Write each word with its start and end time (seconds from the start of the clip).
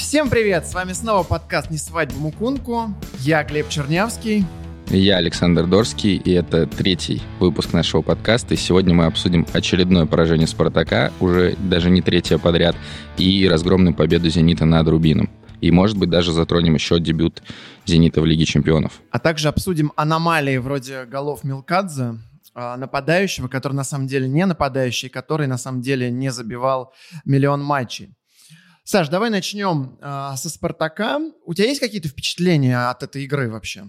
Всем 0.00 0.30
привет! 0.30 0.66
С 0.66 0.72
вами 0.72 0.94
снова 0.94 1.22
подкаст 1.24 1.70
«Не 1.70 1.76
свадьба 1.76 2.16
Мукунку». 2.16 2.94
Я 3.18 3.44
Глеб 3.44 3.68
Чернявский. 3.68 4.46
Я 4.88 5.18
Александр 5.18 5.66
Дорский, 5.66 6.16
и 6.16 6.32
это 6.32 6.66
третий 6.66 7.22
выпуск 7.38 7.74
нашего 7.74 8.00
подкаста. 8.00 8.54
И 8.54 8.56
сегодня 8.56 8.94
мы 8.94 9.04
обсудим 9.04 9.46
очередное 9.52 10.06
поражение 10.06 10.48
«Спартака», 10.48 11.12
уже 11.20 11.54
даже 11.58 11.90
не 11.90 12.00
третье 12.00 12.38
подряд, 12.38 12.74
и 13.18 13.46
разгромную 13.46 13.94
победу 13.94 14.30
«Зенита» 14.30 14.64
над 14.64 14.88
«Рубином». 14.88 15.28
И, 15.60 15.70
может 15.70 15.98
быть, 15.98 16.08
даже 16.08 16.32
затронем 16.32 16.74
еще 16.74 16.98
дебют 16.98 17.42
«Зенита» 17.84 18.22
в 18.22 18.26
Лиге 18.26 18.46
чемпионов. 18.46 19.02
А 19.10 19.18
также 19.18 19.48
обсудим 19.48 19.92
аномалии 19.96 20.56
вроде 20.56 21.04
голов 21.04 21.44
Милкадзе, 21.44 22.14
а, 22.54 22.78
нападающего, 22.78 23.48
который 23.48 23.74
на 23.74 23.84
самом 23.84 24.06
деле 24.06 24.26
не 24.28 24.46
нападающий, 24.46 25.10
который 25.10 25.46
на 25.46 25.58
самом 25.58 25.82
деле 25.82 26.10
не 26.10 26.30
забивал 26.30 26.94
миллион 27.26 27.62
матчей. 27.62 28.14
Саш, 28.84 29.08
давай 29.08 29.30
начнем 29.30 29.98
э, 30.00 30.32
со 30.36 30.48
Спартака. 30.48 31.20
У 31.44 31.54
тебя 31.54 31.68
есть 31.68 31.80
какие-то 31.80 32.08
впечатления 32.08 32.88
от 32.90 33.02
этой 33.02 33.24
игры 33.24 33.50
вообще? 33.50 33.84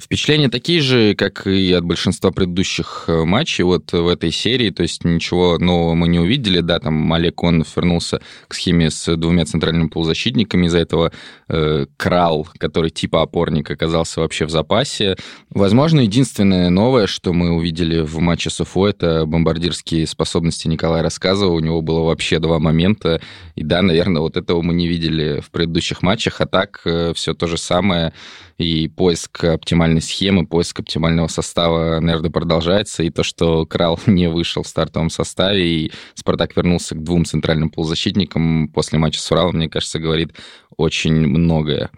Впечатления 0.00 0.48
такие 0.48 0.80
же, 0.80 1.16
как 1.16 1.48
и 1.48 1.72
от 1.72 1.84
большинства 1.84 2.30
предыдущих 2.30 3.06
э, 3.08 3.24
матчей 3.24 3.64
вот 3.64 3.90
в 3.90 4.06
этой 4.06 4.30
серии, 4.30 4.70
то 4.70 4.84
есть 4.84 5.04
ничего 5.04 5.58
нового 5.58 5.94
мы 5.94 6.06
не 6.06 6.20
увидели, 6.20 6.60
да, 6.60 6.78
там 6.78 7.12
Олег 7.12 7.42
он 7.42 7.64
вернулся 7.74 8.20
к 8.46 8.54
схеме 8.54 8.90
с 8.92 9.16
двумя 9.16 9.44
центральными 9.44 9.88
полузащитниками, 9.88 10.66
из-за 10.66 10.78
этого 10.78 11.10
э, 11.48 11.86
Крал, 11.96 12.46
который 12.58 12.90
типа 12.90 13.22
опорник, 13.22 13.72
оказался 13.72 14.20
вообще 14.20 14.46
в 14.46 14.50
запасе. 14.50 15.16
Возможно, 15.50 15.98
единственное 15.98 16.70
новое, 16.70 17.08
что 17.08 17.32
мы 17.32 17.50
увидели 17.50 17.98
в 17.98 18.20
матче 18.20 18.50
с 18.50 18.60
Уфо, 18.60 18.86
это 18.86 19.26
бомбардирские 19.26 20.06
способности 20.06 20.68
Николая 20.68 21.02
Рассказова, 21.02 21.52
у 21.52 21.58
него 21.60 21.82
было 21.82 22.04
вообще 22.04 22.38
два 22.38 22.60
момента, 22.60 23.20
и 23.56 23.64
да, 23.64 23.82
наверное, 23.82 24.22
вот 24.22 24.36
этого 24.36 24.62
мы 24.62 24.74
не 24.74 24.86
видели 24.86 25.40
в 25.40 25.50
предыдущих 25.50 26.02
матчах, 26.02 26.40
а 26.40 26.46
так 26.46 26.82
э, 26.84 27.12
все 27.16 27.34
то 27.34 27.48
же 27.48 27.58
самое, 27.58 28.12
и 28.58 28.88
поиск 28.88 29.44
оптимальной 29.88 30.02
схемы, 30.02 30.46
поиск 30.46 30.80
оптимального 30.80 31.28
состава, 31.28 32.00
наверное, 32.00 32.30
продолжается. 32.30 33.02
И 33.02 33.10
то, 33.10 33.22
что 33.22 33.66
Крал 33.66 33.98
не 34.06 34.28
вышел 34.28 34.62
в 34.62 34.68
стартовом 34.68 35.10
составе, 35.10 35.66
и 35.66 35.92
Спартак 36.14 36.56
вернулся 36.56 36.94
к 36.94 37.02
двум 37.02 37.24
центральным 37.24 37.70
полузащитникам 37.70 38.68
после 38.68 38.98
матча 38.98 39.20
с 39.20 39.30
Уралом, 39.30 39.56
мне 39.56 39.68
кажется, 39.68 39.98
говорит 39.98 40.34
очень 40.76 41.14
многое 41.26 41.90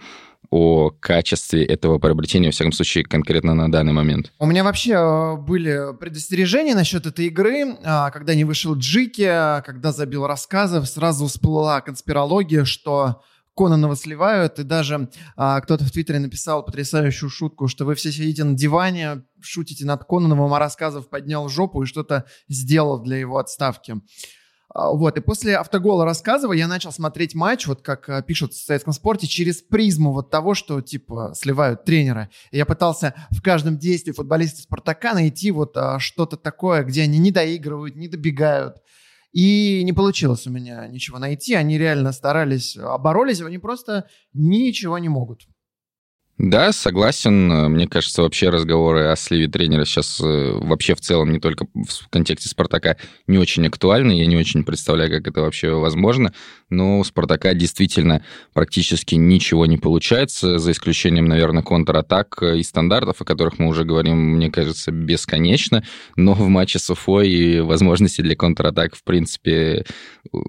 о 0.53 0.91
качестве 0.91 1.65
этого 1.65 1.99
приобретения, 1.99 2.49
во 2.49 2.53
всяком 2.53 2.73
случае, 2.73 3.05
конкретно 3.05 3.55
на 3.55 3.71
данный 3.71 3.93
момент. 3.93 4.33
У 4.41 4.47
меня 4.47 4.65
вообще 4.65 4.95
э, 4.95 5.37
были 5.37 5.97
предостережения 5.97 6.75
насчет 6.75 7.07
этой 7.07 7.27
игры. 7.27 7.77
А, 7.85 8.11
когда 8.11 8.35
не 8.35 8.45
вышел 8.45 8.75
Джики, 8.75 9.31
когда 9.65 9.93
забил 9.93 10.27
рассказов, 10.27 10.89
сразу 10.89 11.27
всплыла 11.27 11.81
конспирология, 11.83 12.65
что 12.65 13.23
Кононова 13.57 13.97
сливают, 13.97 14.59
и 14.59 14.63
даже 14.63 15.11
а, 15.37 15.61
кто-то 15.61 15.85
в 15.85 15.91
Твиттере 15.91 16.19
написал 16.19 16.65
потрясающую 16.65 17.29
шутку, 17.29 17.69
что 17.69 17.85
вы 17.85 17.95
все 17.95 18.13
сидите 18.13 18.45
на 18.45 18.55
диване, 18.55 19.25
шутите 19.41 19.85
над 19.85 20.05
Кононовым, 20.05 20.53
а 20.55 20.59
рассказов 20.59 21.09
поднял 21.09 21.49
жопу 21.49 21.83
и 21.83 21.87
что-то 21.87 22.25
сделал 22.49 23.03
для 23.03 23.19
его 23.19 23.39
отставки. 23.39 24.01
А, 24.73 24.93
вот, 24.93 25.17
и 25.17 25.21
после 25.21 25.57
автогола 25.57 26.05
рассказывая, 26.05 26.57
я 26.57 26.69
начал 26.69 26.93
смотреть 26.93 27.35
матч, 27.35 27.67
вот 27.67 27.83
как 27.83 28.09
а, 28.09 28.23
пишут 28.23 28.53
в 28.53 28.65
советском 28.65 28.93
спорте, 28.93 29.27
через 29.27 29.63
призму 29.63 30.13
вот 30.13 30.31
того, 30.31 30.55
что, 30.55 30.81
типа, 30.81 31.33
сливают 31.35 31.85
тренера. 31.85 32.31
И 32.53 32.57
я 32.57 32.67
пытался 32.67 33.15
в 33.31 33.43
каждом 33.43 33.79
действии 33.79 34.13
футболиста 34.13 34.63
Спартака 34.63 35.15
найти 35.15 35.51
вот 35.51 35.77
а, 35.77 35.99
что-то 35.99 36.37
такое, 36.37 36.85
где 36.85 37.03
они 37.03 37.19
не 37.19 37.33
доигрывают, 37.33 37.97
не 37.97 38.07
добегают, 38.07 38.77
и 39.33 39.83
не 39.85 39.93
получилось 39.93 40.47
у 40.47 40.51
меня 40.51 40.87
ничего 40.89 41.19
найти. 41.19 41.55
Они 41.55 41.79
реально 41.79 42.13
старались, 42.13 42.77
оборолись, 42.77 43.41
они 43.41 43.59
просто 43.59 44.09
ничего 44.33 44.99
не 44.99 45.09
могут. 45.09 45.47
Да, 46.43 46.73
согласен. 46.73 47.71
Мне 47.71 47.87
кажется, 47.87 48.23
вообще 48.23 48.49
разговоры 48.49 49.09
о 49.09 49.17
сливе 49.17 49.47
тренера 49.47 49.85
сейчас 49.85 50.23
э, 50.23 50.53
вообще 50.55 50.95
в 50.95 51.01
целом, 51.03 51.35
не 51.35 51.39
только 51.39 51.67
в 51.75 52.09
контексте 52.09 52.49
«Спартака», 52.49 52.97
не 53.27 53.37
очень 53.37 53.67
актуальны. 53.67 54.13
Я 54.13 54.25
не 54.25 54.39
очень 54.39 54.65
представляю, 54.65 55.11
как 55.11 55.29
это 55.29 55.43
вообще 55.43 55.75
возможно. 55.75 56.33
Но 56.71 56.99
у 56.99 57.05
«Спартака» 57.05 57.53
действительно 57.53 58.25
практически 58.55 59.17
ничего 59.17 59.67
не 59.67 59.77
получается, 59.77 60.59
за 60.59 60.73
исключением, 60.73 61.27
наверное, 61.27 61.63
контратак 61.63 62.43
и 62.43 62.63
стандартов, 62.63 63.21
о 63.21 63.25
которых 63.27 63.59
мы 63.59 63.69
уже 63.69 63.85
говорим, 63.85 64.17
мне 64.17 64.51
кажется, 64.51 64.93
бесконечно. 64.93 65.85
Но 66.17 66.33
в 66.33 66.49
матче 66.49 66.79
с 66.79 66.89
Уфой 66.89 67.61
возможностей 67.61 68.23
для 68.23 68.35
контратак, 68.35 68.95
в 68.97 69.05
принципе, 69.05 69.85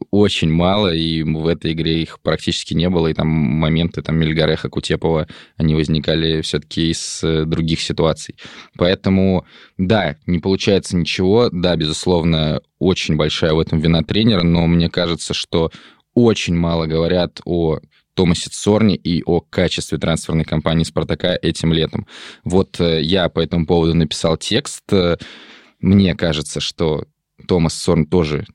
очень 0.09 0.53
мало, 0.53 0.93
и 0.93 1.21
в 1.23 1.47
этой 1.47 1.73
игре 1.73 2.01
их 2.01 2.21
практически 2.21 2.73
не 2.75 2.89
было. 2.89 3.07
И 3.07 3.13
там 3.13 3.27
моменты 3.27 4.01
там 4.01 4.17
Мельгареха, 4.17 4.69
Кутепова, 4.69 5.27
они 5.57 5.80
возникали 5.81 6.41
все-таки 6.41 6.91
из 6.91 7.23
э, 7.23 7.45
других 7.45 7.81
ситуаций. 7.81 8.35
Поэтому, 8.77 9.45
да, 9.77 10.17
не 10.25 10.39
получается 10.39 10.95
ничего. 10.95 11.49
Да, 11.51 11.75
безусловно, 11.75 12.61
очень 12.79 13.15
большая 13.15 13.53
в 13.53 13.59
этом 13.59 13.79
вина 13.79 14.03
тренера, 14.03 14.43
но 14.43 14.65
мне 14.67 14.89
кажется, 14.89 15.33
что 15.33 15.71
очень 16.13 16.55
мало 16.55 16.85
говорят 16.87 17.41
о 17.45 17.79
Томасе 18.13 18.49
Цорне 18.51 18.95
и 18.95 19.23
о 19.23 19.41
качестве 19.41 19.97
трансферной 19.97 20.43
кампании 20.43 20.83
«Спартака» 20.83 21.37
этим 21.41 21.73
летом. 21.73 22.07
Вот 22.43 22.79
э, 22.79 23.01
я 23.01 23.29
по 23.29 23.39
этому 23.39 23.65
поводу 23.65 23.93
написал 23.93 24.37
текст. 24.37 24.83
Мне 25.79 26.15
кажется, 26.15 26.59
что 26.59 27.05
Томас 27.47 27.73
Цорн 27.73 28.05
тоже 28.05 28.45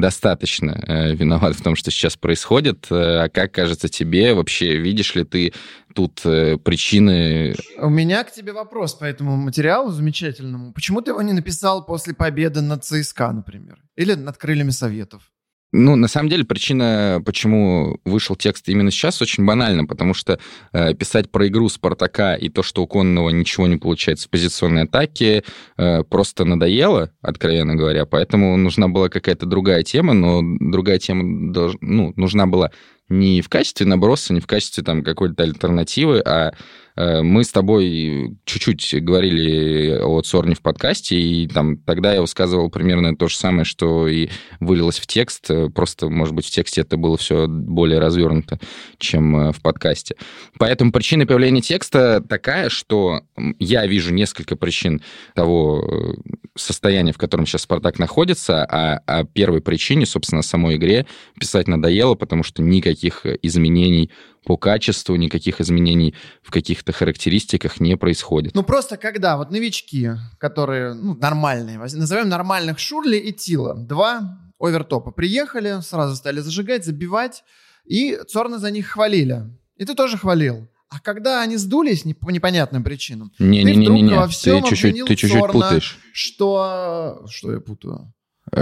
достаточно 0.00 0.70
э, 0.86 1.14
виноват 1.14 1.56
в 1.56 1.62
том, 1.62 1.76
что 1.76 1.90
сейчас 1.90 2.16
происходит. 2.16 2.86
Э, 2.90 3.24
а 3.24 3.28
как 3.28 3.52
кажется 3.52 3.88
тебе, 3.88 4.34
вообще 4.34 4.76
видишь 4.76 5.14
ли 5.14 5.24
ты 5.24 5.52
тут 5.94 6.20
э, 6.24 6.58
причины? 6.58 7.54
У 7.78 7.88
меня 7.88 8.24
к 8.24 8.32
тебе 8.32 8.52
вопрос 8.52 8.94
по 8.94 9.04
этому 9.04 9.36
материалу 9.36 9.90
замечательному. 9.90 10.72
Почему 10.72 11.00
ты 11.00 11.12
его 11.12 11.22
не 11.22 11.32
написал 11.32 11.84
после 11.84 12.14
победы 12.14 12.60
над 12.60 12.84
ЦСКА, 12.84 13.32
например? 13.32 13.78
Или 13.96 14.14
над 14.14 14.36
крыльями 14.36 14.70
Советов? 14.70 15.30
Ну, 15.76 15.96
на 15.96 16.06
самом 16.06 16.28
деле, 16.28 16.44
причина, 16.44 17.20
почему 17.26 17.98
вышел 18.04 18.36
текст 18.36 18.68
именно 18.68 18.92
сейчас, 18.92 19.20
очень 19.20 19.44
банальна, 19.44 19.84
потому 19.84 20.14
что 20.14 20.38
э, 20.72 20.94
писать 20.94 21.32
про 21.32 21.48
игру 21.48 21.68
Спартака 21.68 22.36
и 22.36 22.48
то, 22.48 22.62
что 22.62 22.84
у 22.84 22.86
Конного 22.86 23.30
ничего 23.30 23.66
не 23.66 23.76
получается 23.76 24.28
в 24.28 24.30
позиционной 24.30 24.84
атаке, 24.84 25.42
э, 25.76 26.04
просто 26.04 26.44
надоело, 26.44 27.10
откровенно 27.22 27.74
говоря, 27.74 28.06
поэтому 28.06 28.56
нужна 28.56 28.86
была 28.86 29.08
какая-то 29.08 29.46
другая 29.46 29.82
тема, 29.82 30.14
но 30.14 30.42
другая 30.60 31.00
тема 31.00 31.52
долж... 31.52 31.74
ну, 31.80 32.12
нужна 32.14 32.46
была 32.46 32.70
не 33.08 33.42
в 33.42 33.48
качестве 33.48 33.84
наброса, 33.84 34.32
не 34.32 34.40
в 34.40 34.46
качестве 34.46 34.84
там 34.84 35.02
какой-то 35.02 35.42
альтернативы, 35.42 36.20
а 36.20 36.54
мы 36.96 37.42
с 37.42 37.50
тобой 37.50 38.36
чуть-чуть 38.44 39.02
говорили 39.02 39.98
о 39.98 40.20
Цорне 40.22 40.54
в 40.54 40.60
подкасте, 40.60 41.16
и 41.18 41.48
там 41.48 41.76
тогда 41.78 42.14
я 42.14 42.20
высказывал 42.20 42.70
примерно 42.70 43.16
то 43.16 43.28
же 43.28 43.36
самое, 43.36 43.64
что 43.64 44.06
и 44.06 44.28
вылилось 44.60 44.98
в 44.98 45.06
текст. 45.06 45.50
Просто, 45.74 46.08
может 46.08 46.34
быть, 46.34 46.46
в 46.46 46.50
тексте 46.50 46.82
это 46.82 46.96
было 46.96 47.16
все 47.16 47.46
более 47.48 47.98
развернуто, 47.98 48.60
чем 48.98 49.36
э, 49.36 49.52
в 49.52 49.60
подкасте. 49.60 50.16
Поэтому 50.58 50.92
причина 50.92 51.26
появления 51.26 51.60
текста 51.60 52.22
такая, 52.26 52.68
что 52.68 53.22
я 53.58 53.86
вижу 53.86 54.12
несколько 54.12 54.56
причин 54.56 55.02
того 55.34 55.84
э, 55.84 56.30
состояния, 56.54 57.12
в 57.12 57.18
котором 57.18 57.46
сейчас 57.46 57.62
Спартак 57.62 57.98
находится, 57.98 58.64
а 58.64 58.98
о 59.06 59.24
первой 59.24 59.60
причине, 59.60 60.06
собственно, 60.06 60.42
самой 60.42 60.76
игре 60.76 61.06
писать 61.38 61.68
надоело, 61.68 62.14
потому 62.14 62.42
что 62.42 62.62
никаких 62.62 63.26
изменений 63.42 64.10
по 64.44 64.56
качеству, 64.56 65.16
никаких 65.16 65.60
изменений 65.60 66.14
в 66.42 66.50
каких-то 66.50 66.92
характеристиках 66.92 67.80
не 67.80 67.96
происходит. 67.96 68.54
Ну, 68.54 68.62
просто 68.62 68.96
когда 68.96 69.36
вот 69.36 69.50
новички, 69.50 70.10
которые 70.38 70.94
ну, 70.94 71.14
нормальные, 71.14 71.78
назовем 71.78 72.28
нормальных 72.28 72.78
Шурли 72.78 73.16
и 73.16 73.32
Тила, 73.32 73.74
два 73.74 74.38
овертопа 74.58 75.10
приехали, 75.10 75.80
сразу 75.82 76.16
стали 76.16 76.40
зажигать, 76.40 76.84
забивать, 76.84 77.44
и 77.84 78.18
Цорна 78.28 78.58
за 78.58 78.70
них 78.70 78.88
хвалили. 78.88 79.42
И 79.76 79.84
ты 79.84 79.94
тоже 79.94 80.16
хвалил. 80.16 80.68
А 80.88 81.00
когда 81.00 81.42
они 81.42 81.56
сдулись 81.56 82.04
не, 82.04 82.14
по 82.14 82.30
непонятным 82.30 82.84
причинам, 82.84 83.32
не, 83.38 83.64
ты 83.64 83.74
не, 83.74 83.82
вдруг 83.82 83.96
не, 83.96 84.02
не, 84.02 84.10
не. 84.10 84.16
во 84.16 84.28
всем 84.28 84.62
ты 84.62 84.68
чуть-чуть, 84.68 85.04
ты 85.06 85.16
чуть-чуть 85.16 85.46
путаешь. 85.50 85.98
Что... 86.12 87.24
Что 87.28 87.52
я 87.52 87.60
путаю? 87.60 88.12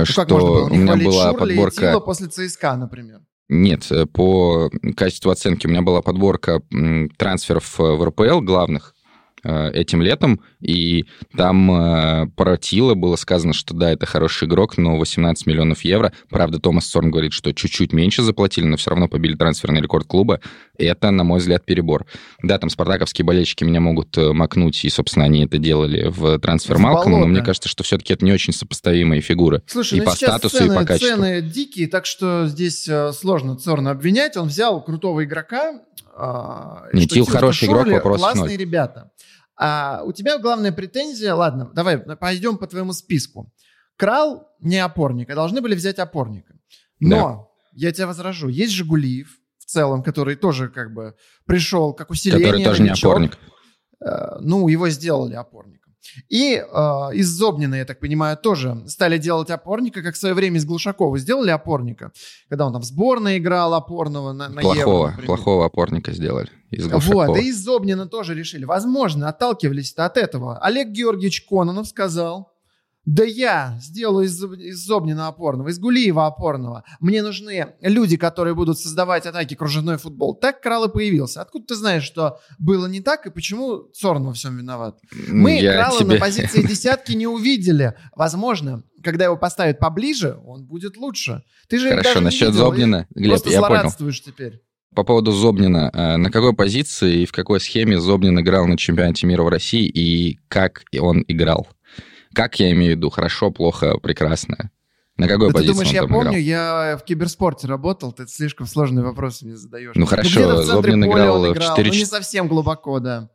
Что 0.04 0.22
ну, 0.22 0.26
как 0.26 0.30
можно 0.30 0.48
было 0.48 0.70
не 0.70 0.78
у 0.78 0.80
меня 0.80 0.96
была 0.96 1.30
Шурли 1.32 1.38
подборка... 1.38 1.74
и 1.74 1.78
Тила 1.90 2.00
после 2.00 2.28
ЦСКА, 2.28 2.76
например? 2.76 3.20
Нет, 3.54 3.92
э, 3.92 4.06
по 4.06 4.70
качеству 4.96 5.30
оценки 5.30 5.66
у 5.66 5.70
меня 5.70 5.82
была 5.82 6.00
подборка 6.00 6.62
трансферов 7.18 7.78
э, 7.78 7.82
в 7.82 8.02
РПЛ 8.02 8.40
главных, 8.40 8.94
этим 9.44 10.02
летом, 10.02 10.40
и 10.60 11.04
там 11.36 11.70
э, 11.72 12.26
про 12.36 12.56
Тила 12.56 12.94
было 12.94 13.16
сказано, 13.16 13.52
что 13.52 13.74
да, 13.74 13.90
это 13.90 14.06
хороший 14.06 14.46
игрок, 14.46 14.78
но 14.78 14.96
18 14.96 15.46
миллионов 15.46 15.82
евро. 15.82 16.12
Правда, 16.30 16.58
Томас 16.58 16.86
Сорн 16.86 17.10
говорит, 17.10 17.32
что 17.32 17.52
чуть-чуть 17.52 17.92
меньше 17.92 18.22
заплатили, 18.22 18.64
но 18.66 18.76
все 18.76 18.90
равно 18.90 19.08
побили 19.08 19.34
трансферный 19.34 19.80
рекорд 19.80 20.06
клуба. 20.06 20.40
Это, 20.78 21.10
на 21.10 21.24
мой 21.24 21.40
взгляд, 21.40 21.64
перебор. 21.64 22.06
Да, 22.42 22.58
там 22.58 22.70
спартаковские 22.70 23.24
болельщики 23.24 23.64
меня 23.64 23.80
могут 23.80 24.16
э, 24.16 24.32
макнуть, 24.32 24.84
и, 24.84 24.88
собственно, 24.88 25.24
они 25.24 25.44
это 25.44 25.58
делали 25.58 26.08
в 26.08 26.38
трансфер 26.38 26.78
Малкома, 26.78 27.18
но 27.18 27.26
мне 27.26 27.42
кажется, 27.42 27.68
что 27.68 27.82
все-таки 27.82 28.12
это 28.12 28.24
не 28.24 28.32
очень 28.32 28.52
сопоставимые 28.52 29.20
фигуры. 29.20 29.62
Слушай, 29.66 29.98
и 29.98 30.00
ну 30.00 30.06
по 30.06 30.12
статусу, 30.12 30.58
цены, 30.58 30.72
и 30.72 30.76
по 30.76 30.84
качеству. 30.84 31.16
цены 31.16 31.42
дикие, 31.42 31.88
так 31.88 32.06
что 32.06 32.46
здесь 32.46 32.88
э, 32.88 33.12
сложно 33.12 33.56
Цорна 33.56 33.90
обвинять. 33.90 34.36
Он 34.36 34.48
взял 34.48 34.82
крутого 34.82 35.24
игрока. 35.24 35.80
Э, 36.16 36.90
не, 36.92 37.06
Тил 37.06 37.24
хороший 37.26 37.68
игрок, 37.68 37.86
вопрос 37.86 38.18
Классные 38.18 38.44
ноль. 38.44 38.56
ребята. 38.56 39.10
А 39.56 40.02
у 40.04 40.12
тебя 40.12 40.38
главная 40.38 40.72
претензия, 40.72 41.34
ладно, 41.34 41.70
давай 41.74 41.98
пойдем 41.98 42.58
по 42.58 42.66
твоему 42.66 42.92
списку. 42.92 43.52
Крал 43.96 44.48
не 44.60 44.78
опорник, 44.78 45.30
а 45.30 45.34
должны 45.34 45.60
были 45.60 45.74
взять 45.74 45.98
опорника. 45.98 46.54
Но, 46.98 47.16
да. 47.72 47.86
я 47.86 47.92
тебя 47.92 48.06
возражу, 48.06 48.48
есть 48.48 48.72
Жигулиев 48.72 49.38
в 49.58 49.64
целом, 49.66 50.02
который 50.02 50.36
тоже 50.36 50.68
как 50.68 50.92
бы 50.92 51.14
пришел 51.46 51.92
как 51.92 52.10
усиление. 52.10 52.46
Который 52.46 52.64
тоже 52.64 52.82
не 52.82 52.90
опорник. 52.90 53.38
Э, 54.04 54.38
ну, 54.40 54.68
его 54.68 54.88
сделали 54.88 55.34
опорник. 55.34 55.81
И 56.28 56.54
э, 56.54 56.60
из 57.14 57.28
Зобнина, 57.28 57.76
я 57.76 57.84
так 57.84 58.00
понимаю, 58.00 58.36
тоже 58.36 58.82
стали 58.86 59.18
делать 59.18 59.50
опорника, 59.50 60.02
как 60.02 60.14
в 60.14 60.18
свое 60.18 60.34
время 60.34 60.58
из 60.58 60.64
Глушакова 60.64 61.18
сделали 61.18 61.50
опорника, 61.50 62.12
когда 62.48 62.66
он 62.66 62.72
там 62.72 62.82
в 62.82 62.84
сборной 62.84 63.38
играл 63.38 63.74
опорного 63.74 64.32
на, 64.32 64.48
на 64.48 64.60
плохого, 64.60 65.08
Евро. 65.08 65.22
Плохого 65.22 65.66
опорника 65.66 66.12
сделали 66.12 66.48
из 66.70 66.86
Глушакова. 66.86 67.26
Вот, 67.26 67.38
и 67.38 67.48
из 67.48 67.62
Зобнина 67.62 68.06
тоже 68.06 68.34
решили. 68.34 68.64
Возможно, 68.64 69.28
отталкивались 69.28 69.92
от 69.94 70.16
этого. 70.16 70.58
Олег 70.58 70.88
Георгиевич 70.88 71.46
Кононов 71.48 71.88
сказал, 71.88 72.51
да 73.04 73.24
я 73.24 73.78
сделаю 73.80 74.26
из, 74.26 74.42
из 74.44 74.86
Зобнина 74.86 75.26
опорного, 75.26 75.68
из 75.68 75.78
Гулиева 75.80 76.26
опорного. 76.26 76.84
Мне 77.00 77.22
нужны 77.22 77.74
люди, 77.80 78.16
которые 78.16 78.54
будут 78.54 78.78
создавать 78.78 79.26
атаки 79.26 79.54
кружевной 79.54 79.98
футбол. 79.98 80.36
Так 80.36 80.60
Крал 80.60 80.84
и 80.84 80.92
появился. 80.92 81.42
Откуда 81.42 81.66
ты 81.66 81.74
знаешь, 81.74 82.04
что 82.04 82.38
было 82.60 82.86
не 82.86 83.00
так 83.00 83.26
и 83.26 83.30
почему 83.30 83.88
Цорн 83.92 84.24
во 84.24 84.32
всем 84.32 84.56
виноват? 84.56 85.00
Мы 85.28 85.60
я 85.60 85.72
Крала 85.72 85.98
тебе... 85.98 86.14
на 86.14 86.20
позиции 86.20 86.62
десятки 86.66 87.12
не 87.12 87.26
увидели. 87.26 87.94
Возможно, 88.14 88.84
когда 89.02 89.24
его 89.24 89.36
поставят 89.36 89.80
поближе, 89.80 90.38
он 90.46 90.64
будет 90.64 90.96
лучше. 90.96 91.42
Ты 91.68 91.80
же 91.80 91.88
Хорошо, 91.88 92.08
даже 92.10 92.20
насчет 92.20 92.48
видел, 92.50 92.66
Зобнина, 92.66 93.06
Глеб, 93.10 93.40
я 93.46 93.62
понял. 93.62 94.12
теперь. 94.12 94.60
По 94.94 95.02
поводу 95.02 95.32
Зобнина. 95.32 95.90
Э, 95.92 96.16
на 96.18 96.30
какой 96.30 96.54
позиции 96.54 97.22
и 97.22 97.26
в 97.26 97.32
какой 97.32 97.60
схеме 97.60 97.98
Зобнин 97.98 98.38
играл 98.38 98.66
на 98.66 98.76
чемпионате 98.76 99.26
мира 99.26 99.42
в 99.42 99.48
России 99.48 99.86
и 99.86 100.38
как 100.48 100.84
он 101.00 101.24
играл? 101.26 101.66
Как 102.34 102.58
я 102.60 102.70
имею 102.72 102.94
в 102.94 102.96
виду? 102.96 103.10
Хорошо, 103.10 103.50
плохо, 103.50 103.98
прекрасно? 103.98 104.70
На 105.16 105.28
какой 105.28 105.48
да 105.48 105.54
позиции 105.54 105.68
ты 105.68 105.74
думаешь, 105.74 105.92
я 105.92 106.02
помню, 106.02 106.40
играл? 106.40 106.86
я 106.86 106.96
в 106.96 107.04
киберспорте 107.04 107.66
работал, 107.66 108.12
ты 108.12 108.26
слишком 108.26 108.66
сложные 108.66 109.04
вопросы 109.04 109.44
мне 109.44 109.56
задаешь. 109.56 109.92
Ну 109.94 110.06
хорошо, 110.06 110.62
Зобнин 110.62 111.04
играл, 111.04 111.52
играл 111.52 111.74
в 111.74 111.76
4 111.76 111.90
Ну 111.90 111.96
не 111.96 112.04
совсем 112.06 112.48
глубоко, 112.48 112.98
да. 112.98 113.28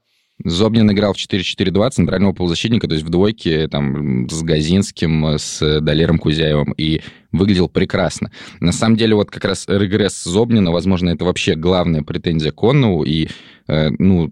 Зобнин 0.44 0.92
играл 0.92 1.14
в 1.14 1.18
4-4-2 1.18 1.90
центрального 1.92 2.32
полузащитника, 2.32 2.88
то 2.88 2.94
есть 2.94 3.06
в 3.06 3.10
двойке 3.10 3.68
там, 3.68 4.30
с 4.30 4.44
Газинским, 4.44 5.38
с 5.38 5.80
Далером 5.82 6.20
Кузяевым, 6.20 6.74
и 6.74 7.02
выглядел 7.32 7.70
прекрасно. 7.70 8.32
На 8.60 8.72
самом 8.72 8.98
деле, 8.98 9.16
вот 9.16 9.32
как 9.32 9.46
раз 9.46 9.66
регресс 9.68 10.24
Зобнина, 10.24 10.72
возможно, 10.72 11.10
это 11.10 11.26
вообще 11.26 11.56
главная 11.56 12.04
претензия 12.04 12.52
Коннову, 12.52 13.04
и 13.04 13.30
э, 13.68 13.90
ну, 13.98 14.32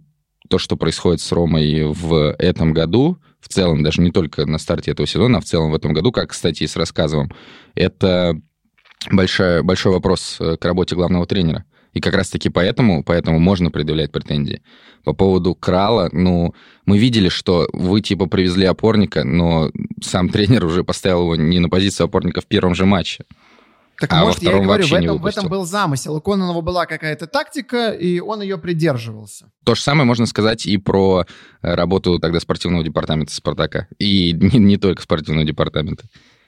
то, 0.50 0.57
что 0.57 0.77
происходит 0.77 1.21
с 1.21 1.31
Ромой 1.31 1.83
в 1.83 2.36
этом 2.38 2.74
году, 2.74 3.18
в 3.39 3.47
целом, 3.47 3.83
даже 3.83 4.01
не 4.01 4.12
только 4.12 4.45
на 4.45 4.57
старте 4.57 4.92
этого 4.92 5.07
сезона, 5.07 5.38
а 5.38 5.42
в 5.42 5.45
целом 5.45 5.71
в 5.71 5.75
этом 5.75 5.94
году, 5.94 6.12
как, 6.12 6.31
кстати, 6.31 6.63
и 6.63 6.68
с 6.68 6.75
рассказом, 6.75 7.31
это 7.75 8.39
большой, 9.12 9.62
большой 9.63 9.94
вопрос 9.94 10.38
э, 10.39 10.57
к 10.57 10.65
работе 10.65 10.95
главного 10.95 11.25
тренера. 11.25 11.65
И 11.94 12.01
как 12.01 12.13
раз-таки 12.13 12.50
поэтому, 12.50 13.03
поэтому 13.03 13.39
можно 13.39 13.71
предъявлять 13.71 14.12
претензии. 14.12 14.62
По 15.06 15.13
поводу 15.13 15.56
Крала, 15.56 16.09
ну, 16.12 16.53
мы 16.86 16.97
видели, 16.97 17.30
что 17.30 17.69
вы 17.71 18.01
типа 18.01 18.25
привезли 18.25 18.65
опорника, 18.65 19.24
но 19.24 19.71
сам 20.01 20.30
тренер 20.31 20.65
уже 20.65 20.83
поставил 20.83 21.21
его 21.21 21.36
не 21.36 21.59
на 21.59 21.69
позицию 21.69 22.06
опорника 22.06 22.42
в 22.42 22.47
первом 22.47 22.75
же 22.75 22.86
матче. 22.86 23.25
Так 24.00 24.12
а 24.13 24.21
может, 24.24 24.42
я 24.42 24.57
и 24.57 24.62
говорю, 24.62 24.86
в 24.86 24.94
этом, 24.94 25.18
в 25.19 25.25
этом 25.25 25.47
был 25.47 25.65
замысел. 25.65 26.15
У 26.15 26.21
Кононова 26.21 26.62
была 26.62 26.86
какая-то 26.86 27.27
тактика, 27.27 27.92
и 27.92 28.19
он 28.19 28.42
ее 28.42 28.57
придерживался. 28.57 29.51
То 29.63 29.75
же 29.75 29.81
самое 29.81 30.06
можно 30.06 30.25
сказать 30.25 30.65
и 30.65 30.77
про 30.77 31.25
э, 31.62 31.75
работу 31.75 32.19
тогда 32.19 32.39
спортивного 32.39 32.83
департамента 32.83 33.33
«Спартака». 33.33 33.88
И 33.97 34.31
не, 34.33 34.59
не 34.59 34.77
только 34.77 35.01
спортивного 35.01 35.45
департамента. 35.45 36.06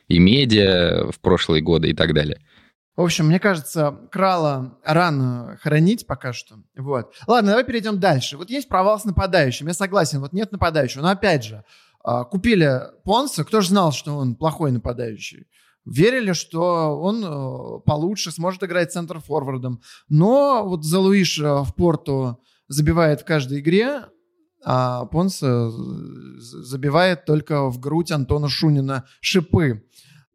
И 0.08 0.20
медиа 0.20 1.12
в 1.12 1.20
прошлые 1.20 1.62
годы 1.62 1.90
и 1.90 1.94
так 1.94 2.14
далее. 2.14 2.40
В 2.98 3.02
общем, 3.04 3.28
мне 3.28 3.40
кажется, 3.40 3.96
Крала 4.12 4.80
рано 4.84 5.58
хранить 5.62 6.08
пока 6.08 6.34
что. 6.34 6.56
Вот. 6.76 7.14
Ладно, 7.28 7.52
давай 7.52 7.64
перейдем 7.64 8.00
дальше. 8.00 8.38
Вот 8.38 8.50
есть 8.50 8.68
провал 8.68 9.00
с 9.00 9.06
нападающим. 9.06 9.68
Я 9.68 9.74
согласен, 9.74 10.20
вот 10.20 10.34
нет 10.34 10.52
нападающего. 10.52 11.04
Но 11.04 11.10
опять 11.10 11.44
же, 11.44 11.64
а, 12.04 12.24
купили 12.24 12.82
Понса. 13.04 13.44
Кто 13.46 13.62
же 13.62 13.68
знал, 13.68 13.92
что 13.92 14.18
он 14.18 14.36
плохой 14.36 14.72
нападающий? 14.72 15.46
Верили, 15.88 16.34
что 16.34 17.00
он 17.00 17.24
э, 17.24 17.80
получше 17.86 18.32
сможет 18.32 18.64
играть 18.64 18.92
центр-форвардом. 18.92 19.82
Но 20.10 20.64
вот 20.68 20.84
за 20.84 21.00
Луиш 21.00 21.40
э, 21.40 21.64
в 21.64 21.74
Порту 21.76 22.40
забивает 22.68 23.22
в 23.22 23.26
каждой 23.26 23.60
игре, 23.60 24.06
а 24.64 25.06
Понс 25.06 25.40
э, 25.42 25.70
забивает 26.40 27.26
только 27.26 27.70
в 27.70 27.80
грудь 27.80 28.12
Антона 28.12 28.50
Шунина 28.50 29.06
шипы. 29.22 29.84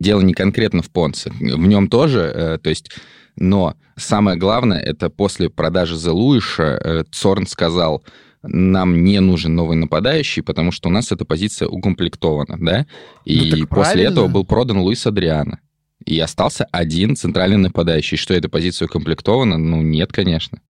Дело 0.00 0.22
не 0.22 0.32
конкретно 0.32 0.82
в 0.82 0.90
Понсе. 0.90 1.30
В 1.30 1.66
нем 1.66 1.88
тоже, 1.88 2.58
то 2.62 2.70
есть... 2.70 2.90
Но 3.36 3.76
самое 3.96 4.36
главное, 4.36 4.78
это 4.78 5.08
после 5.08 5.48
продажи 5.48 5.94
The 5.94 6.10
Луиша 6.10 7.06
Цорн 7.12 7.46
сказал, 7.46 8.04
нам 8.42 9.04
не 9.04 9.20
нужен 9.20 9.54
новый 9.54 9.76
нападающий, 9.76 10.42
потому 10.42 10.72
что 10.72 10.88
у 10.88 10.92
нас 10.92 11.12
эта 11.12 11.24
позиция 11.24 11.68
укомплектована, 11.68 12.56
да? 12.58 12.86
И 13.24 13.52
ну, 13.52 13.66
после 13.66 13.66
правильно. 13.66 14.08
этого 14.08 14.28
был 14.28 14.44
продан 14.44 14.78
Луис 14.78 15.06
Адриано. 15.06 15.60
И 16.04 16.18
остался 16.18 16.64
один 16.72 17.14
центральный 17.14 17.58
нападающий. 17.58 18.16
Что 18.16 18.34
эта 18.34 18.48
позиция 18.48 18.86
укомплектована? 18.86 19.56
Ну, 19.58 19.82
нет, 19.82 20.12
конечно. 20.12 20.60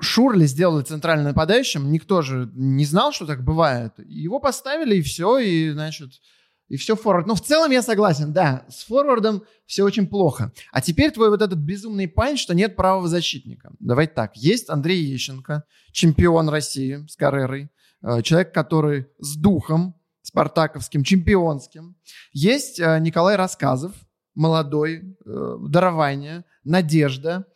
Шурли 0.00 0.46
сделали 0.46 0.84
центральным 0.84 1.26
нападающим, 1.26 1.92
никто 1.92 2.22
же 2.22 2.50
не 2.54 2.86
знал, 2.86 3.12
что 3.12 3.26
так 3.26 3.44
бывает. 3.44 3.92
Его 3.98 4.38
поставили, 4.38 4.96
и 4.96 5.02
все, 5.02 5.38
и, 5.38 5.70
значит, 5.70 6.12
и 6.70 6.76
все 6.76 6.94
форвард. 6.96 7.26
Ну, 7.26 7.34
в 7.34 7.40
целом 7.42 7.72
я 7.72 7.82
согласен, 7.82 8.32
да, 8.32 8.64
с 8.68 8.84
форвардом 8.84 9.42
все 9.66 9.82
очень 9.82 10.06
плохо. 10.06 10.52
А 10.70 10.80
теперь 10.80 11.10
твой 11.10 11.28
вот 11.28 11.42
этот 11.42 11.58
безумный 11.58 12.08
пань, 12.08 12.36
что 12.36 12.54
нет 12.54 12.76
правого 12.76 13.08
защитника. 13.08 13.72
Давай 13.80 14.06
так, 14.06 14.36
есть 14.36 14.70
Андрей 14.70 15.02
Ещенко, 15.02 15.64
чемпион 15.90 16.48
России 16.48 17.04
с 17.08 17.16
Каррерой, 17.16 17.70
э, 18.02 18.22
человек, 18.22 18.54
который 18.54 19.08
с 19.18 19.36
духом 19.36 19.96
спартаковским, 20.22 21.02
чемпионским. 21.02 21.96
Есть 22.32 22.78
э, 22.78 22.98
Николай 23.00 23.34
Рассказов, 23.34 23.92
молодой, 24.36 25.16
э, 25.26 25.56
дарование, 25.68 26.44
надежда. 26.62 27.46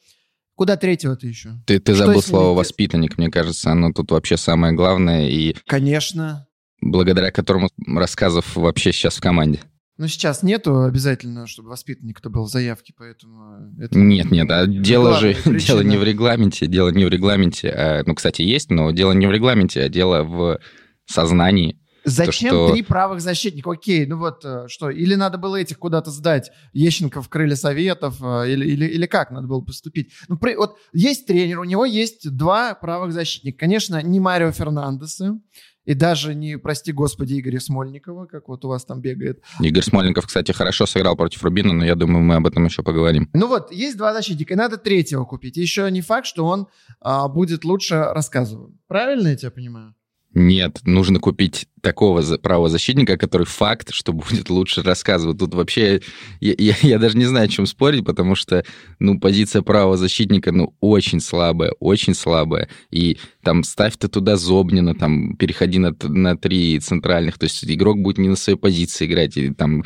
Куда 0.57 0.77
третьего 0.77 1.15
ты 1.15 1.29
еще? 1.29 1.53
Ты, 1.67 1.79
ты 1.79 1.95
забыл 1.95 2.21
слово 2.21 2.57
«воспитанник», 2.57 3.17
мне 3.17 3.29
кажется, 3.29 3.71
оно 3.71 3.93
тут 3.93 4.11
вообще 4.11 4.37
самое 4.37 4.73
главное. 4.73 5.29
И... 5.29 5.55
Конечно 5.67 6.49
благодаря 6.85 7.31
которому 7.31 7.69
рассказов 7.87 8.57
вообще 8.57 8.93
сейчас 8.93 9.17
в 9.17 9.21
команде. 9.21 9.61
Ну, 9.97 10.09
сейчас 10.09 10.43
нету 10.43 10.83
обязательно, 10.83 11.47
чтобы 11.47 11.69
воспитанник 11.69 12.19
кто 12.19 12.29
был 12.29 12.45
в 12.45 12.51
заявке, 12.51 12.93
поэтому... 12.97 13.73
Это 13.79 13.97
нет, 13.97 14.31
нет, 14.31 14.51
а 14.51 14.67
дело 14.67 15.21
же 15.21 15.37
дело 15.45 15.83
не 15.83 15.97
в 15.97 16.03
регламенте, 16.03 16.67
дело 16.67 16.89
не 16.89 17.05
в 17.05 17.09
регламенте. 17.09 17.71
А, 17.71 18.03
ну, 18.05 18.15
кстати, 18.15 18.43
есть, 18.43 18.71
но 18.71 18.91
дело 18.91 19.13
не 19.13 19.27
в 19.27 19.31
регламенте, 19.31 19.83
а 19.83 19.89
дело 19.89 20.25
в 20.25 20.59
сознании. 21.07 21.79
Зачем 22.05 22.51
то, 22.51 22.67
что... 22.67 22.75
три 22.75 22.83
правых 22.83 23.21
защитника? 23.21 23.71
Окей, 23.71 24.05
ну 24.05 24.19
вот 24.19 24.45
э, 24.45 24.65
что, 24.69 24.91
или 24.91 25.15
надо 25.15 25.39
было 25.39 25.57
этих 25.57 25.79
куда-то 25.79 26.11
сдать, 26.11 26.51
Ещенко 26.75 27.23
в 27.23 27.29
крыле 27.31 27.57
советов, 27.57 28.17
э, 28.21 28.53
или, 28.53 28.67
или, 28.67 28.85
или 28.87 29.07
как 29.07 29.31
надо 29.31 29.47
было 29.47 29.63
поступить? 29.63 30.13
Ну, 30.29 30.37
при, 30.37 30.55
вот 30.55 30.77
есть 30.93 31.27
тренер, 31.27 31.61
у 31.61 31.65
него 31.65 31.87
есть 31.87 32.31
два 32.31 32.75
правых 32.75 33.13
защитника. 33.13 33.61
Конечно, 33.61 34.03
не 34.03 34.21
Марио 34.21 34.53
Фернандеса, 34.53 35.39
и 35.85 35.95
даже 35.95 36.35
не, 36.35 36.57
прости 36.59 36.93
господи, 36.93 37.39
Игоря 37.39 37.61
Смольникова, 37.61 38.27
как 38.27 38.49
вот 38.49 38.65
у 38.65 38.69
вас 38.69 38.85
там 38.85 39.01
бегает. 39.01 39.41
Игорь 39.61 39.83
Смольников, 39.83 40.27
кстати, 40.27 40.53
хорошо 40.53 40.87
сыграл 40.87 41.17
против 41.17 41.43
Рубина, 41.43 41.73
но 41.73 41.85
я 41.85 41.95
думаю, 41.95 42.23
мы 42.23 42.37
об 42.37 42.47
этом 42.47 42.65
еще 42.65 42.83
поговорим. 42.83 43.29
Ну 43.33 43.49
вот, 43.49 43.71
есть 43.73 43.97
два 43.97 44.13
защитника, 44.15 44.55
и 44.55 44.57
надо 44.57 44.77
третьего 44.77 45.25
купить. 45.25 45.57
еще 45.57 45.91
не 45.91 46.01
факт, 46.01 46.27
что 46.27 46.47
он 46.47 46.69
а, 47.01 47.29
будет 47.29 47.65
лучше 47.65 47.97
рассказывать. 47.97 48.75
Правильно 48.89 49.29
я 49.29 49.37
тебя 49.37 49.51
понимаю? 49.51 49.95
Нет, 50.35 50.81
нужно 50.85 51.21
купить 51.21 51.69
такого 51.81 52.21
правозащитника, 52.39 53.17
который 53.17 53.47
факт, 53.47 53.93
что 53.93 54.13
будет 54.13 54.51
лучше 54.51 54.83
рассказывать. 54.83 55.39
Тут 55.39 55.55
вообще 55.55 56.01
я, 56.41 56.55
я, 56.59 56.75
я 56.83 56.99
даже 56.99 57.17
не 57.17 57.25
знаю, 57.25 57.45
о 57.45 57.49
чем 57.49 57.67
спорить, 57.67 58.05
потому 58.05 58.35
что, 58.35 58.65
ну, 58.99 59.21
позиция 59.21 59.63
правозащитника, 59.63 60.51
ну, 60.51 60.75
очень 60.81 61.21
слабая, 61.21 61.73
очень 61.79 62.15
слабая. 62.15 62.69
И 62.91 63.19
там 63.45 63.63
ставь 63.63 63.97
ты 63.97 64.09
туда 64.09 64.37
Зобнина, 64.37 64.97
там, 64.97 65.37
переходи 65.37 65.79
на, 65.79 65.95
на 66.03 66.37
три 66.37 66.81
центральных, 66.81 67.39
то 67.39 67.45
есть 67.45 67.65
игрок 67.65 68.01
будет 68.01 68.19
не 68.19 68.29
на 68.29 68.37
своей 68.37 68.59
позиции 68.59 69.07
играть, 69.07 69.37
и 69.37 69.51
там, 69.51 69.85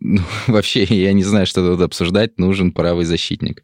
ну, 0.00 0.22
вообще, 0.48 0.82
я 0.82 1.12
не 1.12 1.22
знаю, 1.22 1.46
что 1.46 1.64
тут 1.64 1.80
обсуждать, 1.80 2.38
нужен 2.38 2.72
правый 2.72 3.04
защитник. 3.04 3.62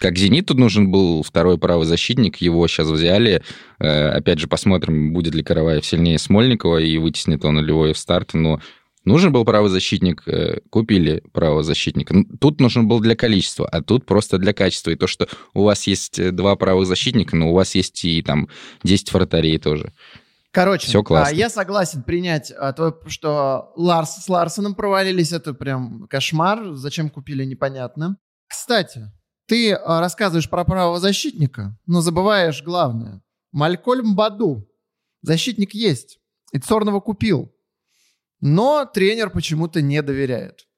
Как 0.00 0.16
«Зениту» 0.16 0.54
нужен 0.54 0.90
был 0.90 1.22
второй 1.22 1.58
правый 1.58 1.86
защитник, 1.86 2.38
его 2.38 2.66
сейчас 2.66 2.88
взяли. 2.88 3.42
Э, 3.78 4.08
опять 4.08 4.38
же, 4.38 4.48
посмотрим, 4.48 5.12
будет 5.12 5.34
ли 5.34 5.42
Караваев 5.42 5.84
сильнее 5.84 6.18
Смольникова 6.18 6.78
и 6.78 6.96
вытеснит 6.96 7.44
он 7.44 7.60
Львове 7.60 7.92
в 7.92 7.98
старт. 7.98 8.32
Но 8.32 8.62
нужен 9.04 9.30
был 9.30 9.44
правый 9.44 9.68
защитник, 9.68 10.22
э, 10.26 10.60
купили 10.70 11.22
правого 11.32 11.62
защитника. 11.62 12.14
Тут 12.40 12.60
нужен 12.60 12.88
был 12.88 13.00
для 13.00 13.14
количества, 13.14 13.68
а 13.68 13.82
тут 13.82 14.06
просто 14.06 14.38
для 14.38 14.54
качества. 14.54 14.90
И 14.90 14.96
то, 14.96 15.06
что 15.06 15.28
у 15.52 15.64
вас 15.64 15.86
есть 15.86 16.18
э, 16.18 16.30
два 16.30 16.56
правых 16.56 16.86
защитника, 16.86 17.36
но 17.36 17.50
у 17.50 17.54
вас 17.54 17.74
есть 17.74 18.02
и 18.02 18.22
там 18.22 18.48
10 18.82 19.12
вратарей 19.12 19.58
тоже. 19.58 19.92
Короче, 20.50 20.86
Все 20.86 21.02
классно. 21.02 21.36
А, 21.36 21.38
я 21.38 21.50
согласен 21.50 22.02
принять 22.04 22.50
а, 22.50 22.72
то, 22.72 22.98
что 23.06 23.70
Ларс 23.76 24.24
с 24.24 24.28
Ларсоном 24.30 24.74
провалились. 24.74 25.32
Это 25.32 25.52
прям 25.52 26.06
кошмар. 26.08 26.72
Зачем 26.72 27.10
купили, 27.10 27.44
непонятно. 27.44 28.16
Кстати, 28.48 29.12
ты 29.50 29.72
а, 29.72 29.98
рассказываешь 29.98 30.48
про 30.48 30.64
правозащитника, 30.64 31.76
но 31.84 32.02
забываешь 32.02 32.62
главное. 32.62 33.20
Малькольм 33.50 34.14
Баду. 34.14 34.70
Защитник 35.22 35.74
есть. 35.74 36.20
И 36.52 36.60
Цорнова 36.60 37.00
купил. 37.00 37.52
Но 38.40 38.84
тренер 38.84 39.30
почему-то 39.30 39.82
не 39.82 40.02
доверяет. 40.02 40.68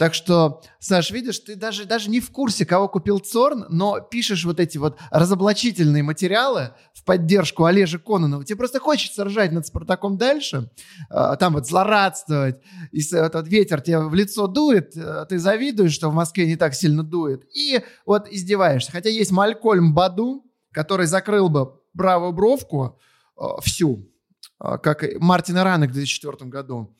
Так 0.00 0.14
что, 0.14 0.62
Саш, 0.78 1.10
видишь, 1.10 1.40
ты 1.40 1.56
даже, 1.56 1.84
даже 1.84 2.08
не 2.08 2.20
в 2.20 2.30
курсе, 2.30 2.64
кого 2.64 2.88
купил 2.88 3.18
Цорн, 3.18 3.66
но 3.68 4.00
пишешь 4.00 4.46
вот 4.46 4.58
эти 4.58 4.78
вот 4.78 4.96
разоблачительные 5.10 6.02
материалы 6.02 6.70
в 6.94 7.04
поддержку 7.04 7.66
Олежа 7.66 7.98
Кононова. 7.98 8.42
Тебе 8.42 8.56
просто 8.56 8.80
хочется 8.80 9.24
ржать 9.24 9.52
над 9.52 9.66
Спартаком 9.66 10.16
дальше, 10.16 10.70
а, 11.10 11.36
там 11.36 11.52
вот 11.52 11.66
злорадствовать, 11.66 12.62
и 12.92 13.02
этот 13.14 13.46
ветер 13.48 13.82
тебе 13.82 13.98
в 13.98 14.14
лицо 14.14 14.46
дует, 14.46 14.96
а 14.96 15.26
ты 15.26 15.38
завидуешь, 15.38 15.92
что 15.92 16.08
в 16.08 16.14
Москве 16.14 16.46
не 16.46 16.56
так 16.56 16.72
сильно 16.72 17.02
дует, 17.02 17.44
и 17.54 17.82
вот 18.06 18.26
издеваешься. 18.26 18.92
Хотя 18.92 19.10
есть 19.10 19.32
Малькольм 19.32 19.92
Баду, 19.92 20.46
который 20.72 21.04
закрыл 21.04 21.50
бы 21.50 21.74
правую 21.94 22.32
бровку 22.32 22.98
а, 23.36 23.60
всю, 23.60 24.10
как 24.58 25.04
Мартин 25.18 25.58
Ранек 25.58 25.90
в 25.90 25.92
2004 25.92 26.48
году. 26.48 26.96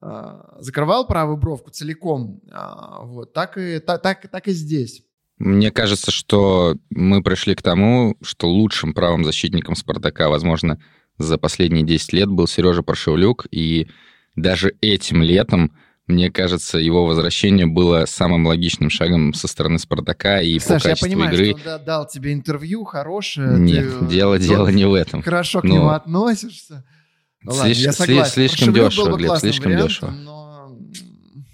А, 0.00 0.56
закрывал 0.60 1.06
правую 1.06 1.36
бровку 1.38 1.70
целиком, 1.70 2.40
а, 2.52 3.02
вот, 3.02 3.32
так 3.32 3.58
и, 3.58 3.80
так, 3.80 4.00
так, 4.00 4.30
так 4.30 4.46
и 4.46 4.52
здесь. 4.52 5.02
Мне 5.38 5.72
кажется, 5.72 6.12
что 6.12 6.76
мы 6.90 7.22
пришли 7.22 7.54
к 7.56 7.62
тому, 7.62 8.16
что 8.22 8.48
лучшим 8.48 8.94
правым 8.94 9.24
защитником 9.24 9.74
«Спартака», 9.74 10.28
возможно, 10.28 10.80
за 11.16 11.36
последние 11.36 11.84
10 11.84 12.12
лет 12.12 12.28
был 12.28 12.46
Сережа 12.46 12.82
Паршевлюк, 12.82 13.46
и 13.50 13.88
даже 14.36 14.74
этим 14.80 15.20
летом, 15.22 15.72
мне 16.06 16.30
кажется, 16.30 16.78
его 16.78 17.04
возвращение 17.04 17.66
было 17.66 18.04
самым 18.06 18.46
логичным 18.46 18.90
шагом 18.90 19.34
со 19.34 19.48
стороны 19.48 19.80
«Спартака» 19.80 20.40
и 20.42 20.60
Саша, 20.60 20.74
по 20.74 20.88
качеству 20.90 21.06
я 21.06 21.12
понимаю, 21.12 21.34
игры. 21.34 21.58
что 21.58 21.76
он 21.76 21.84
дал 21.84 22.06
тебе 22.06 22.32
интервью 22.32 22.84
хорошее. 22.84 23.58
Нет, 23.58 23.98
ты, 23.98 24.06
дело, 24.06 24.38
дело 24.38 24.68
не 24.68 24.86
в 24.86 24.94
этом. 24.94 25.22
Хорошо 25.22 25.60
к 25.60 25.64
но... 25.64 25.74
нему 25.74 25.88
относишься. 25.88 26.84
Ну, 27.42 27.52
ладно, 27.52 27.74
Слиш, 27.74 27.84
я 27.84 27.92
согласен. 27.92 28.32
Слишком 28.32 28.74
дешево, 28.74 29.16
Глеб, 29.16 29.36
слишком 29.36 29.72
вариантом, 29.72 29.88
дешево. 29.88 30.10
Но, 30.10 30.78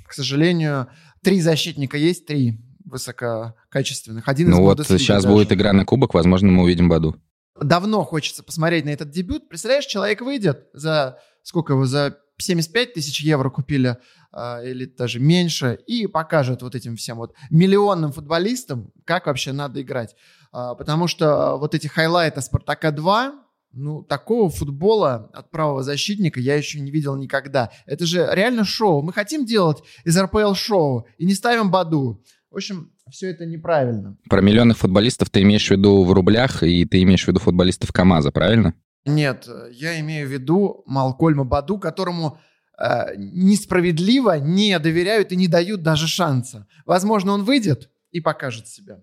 к 0.06 0.12
сожалению, 0.12 0.88
три 1.22 1.40
защитника 1.40 1.96
есть, 1.96 2.26
три 2.26 2.58
высококачественных. 2.84 4.28
Один 4.28 4.50
ну 4.50 4.56
из 4.56 4.60
вот 4.60 4.86
сейчас 4.86 5.24
даже. 5.24 5.34
будет 5.34 5.52
игра 5.52 5.72
на 5.72 5.84
кубок, 5.84 6.14
возможно, 6.14 6.50
мы 6.50 6.62
увидим 6.62 6.88
Баду. 6.88 7.16
Давно 7.60 8.02
хочется 8.04 8.42
посмотреть 8.42 8.84
на 8.84 8.90
этот 8.90 9.10
дебют. 9.10 9.48
Представляешь, 9.48 9.86
человек 9.86 10.20
выйдет 10.20 10.68
за 10.72 11.18
сколько 11.44 11.74
его, 11.74 11.84
за 11.84 12.18
75 12.38 12.94
тысяч 12.94 13.20
евро 13.20 13.48
купили, 13.50 13.96
а, 14.32 14.60
или 14.62 14.86
даже 14.86 15.20
меньше, 15.20 15.78
и 15.86 16.08
покажет 16.08 16.62
вот 16.62 16.74
этим 16.74 16.96
всем 16.96 17.18
вот 17.18 17.34
миллионным 17.50 18.10
футболистам, 18.12 18.90
как 19.04 19.26
вообще 19.26 19.52
надо 19.52 19.80
играть. 19.80 20.16
А, 20.50 20.74
потому 20.74 21.06
что 21.06 21.56
вот 21.58 21.74
эти 21.74 21.86
хайлайты 21.86 22.40
Спартака 22.40 22.90
2, 22.90 23.43
ну, 23.74 24.02
такого 24.02 24.50
футбола 24.50 25.30
от 25.32 25.50
правого 25.50 25.82
защитника 25.82 26.40
я 26.40 26.54
еще 26.54 26.80
не 26.80 26.90
видел 26.90 27.16
никогда. 27.16 27.70
Это 27.86 28.06
же 28.06 28.28
реально 28.32 28.64
шоу. 28.64 29.02
Мы 29.02 29.12
хотим 29.12 29.44
делать 29.44 29.82
из 30.04 30.18
РПЛ 30.18 30.54
шоу 30.54 31.06
и 31.18 31.24
не 31.24 31.34
ставим 31.34 31.70
Баду. 31.70 32.22
В 32.50 32.56
общем, 32.56 32.92
все 33.10 33.30
это 33.30 33.46
неправильно. 33.46 34.16
Про 34.28 34.40
миллионных 34.40 34.78
футболистов 34.78 35.30
ты 35.30 35.42
имеешь 35.42 35.66
в 35.66 35.70
виду 35.70 36.04
в 36.04 36.12
рублях, 36.12 36.62
и 36.62 36.84
ты 36.84 37.02
имеешь 37.02 37.24
в 37.24 37.28
виду 37.28 37.40
футболистов 37.40 37.92
КАМАЗа, 37.92 38.30
правильно? 38.30 38.74
Нет, 39.04 39.48
я 39.72 40.00
имею 40.00 40.28
в 40.28 40.32
виду 40.32 40.82
Малкольма 40.86 41.44
Баду, 41.44 41.78
которому 41.78 42.38
э, 42.78 43.16
несправедливо 43.16 44.38
не 44.38 44.78
доверяют 44.78 45.32
и 45.32 45.36
не 45.36 45.48
дают 45.48 45.82
даже 45.82 46.06
шанса. 46.06 46.66
Возможно, 46.86 47.32
он 47.32 47.44
выйдет 47.44 47.90
и 48.12 48.20
покажет 48.20 48.68
себя. 48.68 49.02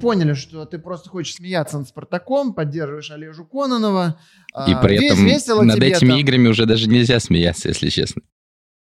Поняли, 0.00 0.34
что 0.34 0.64
ты 0.64 0.78
просто 0.78 1.08
хочешь 1.10 1.34
смеяться 1.36 1.78
над 1.78 1.88
Спартаком, 1.88 2.54
поддерживаешь 2.54 3.10
Олежу 3.10 3.44
Кононова. 3.44 4.18
И 4.66 4.72
а, 4.72 4.82
при 4.82 5.04
этом 5.04 5.24
весело 5.24 5.62
над 5.62 5.76
тебе 5.76 5.88
этими 5.88 6.10
там. 6.10 6.18
играми 6.18 6.48
уже 6.48 6.66
даже 6.66 6.88
нельзя 6.88 7.20
смеяться, 7.20 7.68
если 7.68 7.88
честно. 7.88 8.22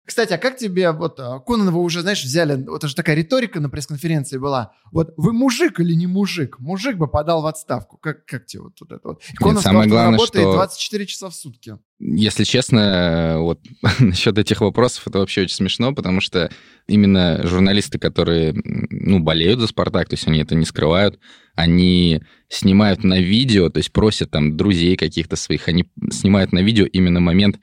Кстати, 0.05 0.33
а 0.33 0.39
как 0.39 0.57
тебе, 0.57 0.91
вот, 0.91 1.21
а, 1.21 1.39
Кононова 1.39 1.79
уже, 1.79 2.01
знаешь, 2.01 2.25
взяли, 2.25 2.61
вот 2.65 2.83
уже 2.83 2.97
такая 2.97 3.15
риторика 3.15 3.61
на 3.61 3.71
пресс-конференции 3.71 4.37
была, 4.37 4.73
вот, 4.91 5.15
вы 5.17 5.33
мужик 5.33 5.79
или 5.79 5.95
не 5.95 6.09
мужик? 6.09 6.59
Мужик 6.59 6.97
бы 6.97 7.07
подал 7.07 7.43
в 7.43 7.47
отставку. 7.47 7.99
Как, 7.99 8.25
как 8.27 8.47
тебе 8.47 8.63
вот, 8.63 8.73
вот 8.81 8.93
это 8.93 9.09
вот? 9.09 9.23
Кононов 9.37 9.63
самое 9.63 9.85
сказал, 9.85 9.97
главное, 9.99 10.19
работает 10.19 10.45
что... 10.45 10.55
24 10.55 11.07
часа 11.07 11.31
в 11.31 11.35
сутки. 11.35 11.79
Если 12.01 12.43
честно, 12.43 13.37
вот, 13.39 13.61
насчет 14.01 14.37
этих 14.39 14.61
вопросов, 14.61 15.07
это 15.07 15.21
вообще 15.21 15.43
очень 15.43 15.55
смешно, 15.55 15.95
потому 15.95 16.21
что 16.21 16.51
именно 16.89 17.47
журналисты, 17.47 18.01
которые, 18.01 18.55
ну, 18.55 19.21
болеют 19.21 19.61
за 19.61 19.69
«Спартак», 19.69 20.09
то 20.09 20.15
есть 20.15 20.27
они 20.27 20.41
это 20.41 20.57
не 20.57 20.65
скрывают, 20.65 21.21
они 21.55 22.23
снимают 22.49 23.05
на 23.05 23.21
видео, 23.21 23.69
то 23.69 23.79
есть 23.79 23.93
просят 23.93 24.33
там 24.33 24.57
друзей 24.57 24.97
каких-то 24.97 25.37
своих, 25.37 25.69
они 25.69 25.89
снимают 26.11 26.51
на 26.53 26.61
видео 26.61 26.87
именно 26.87 27.21
момент, 27.21 27.61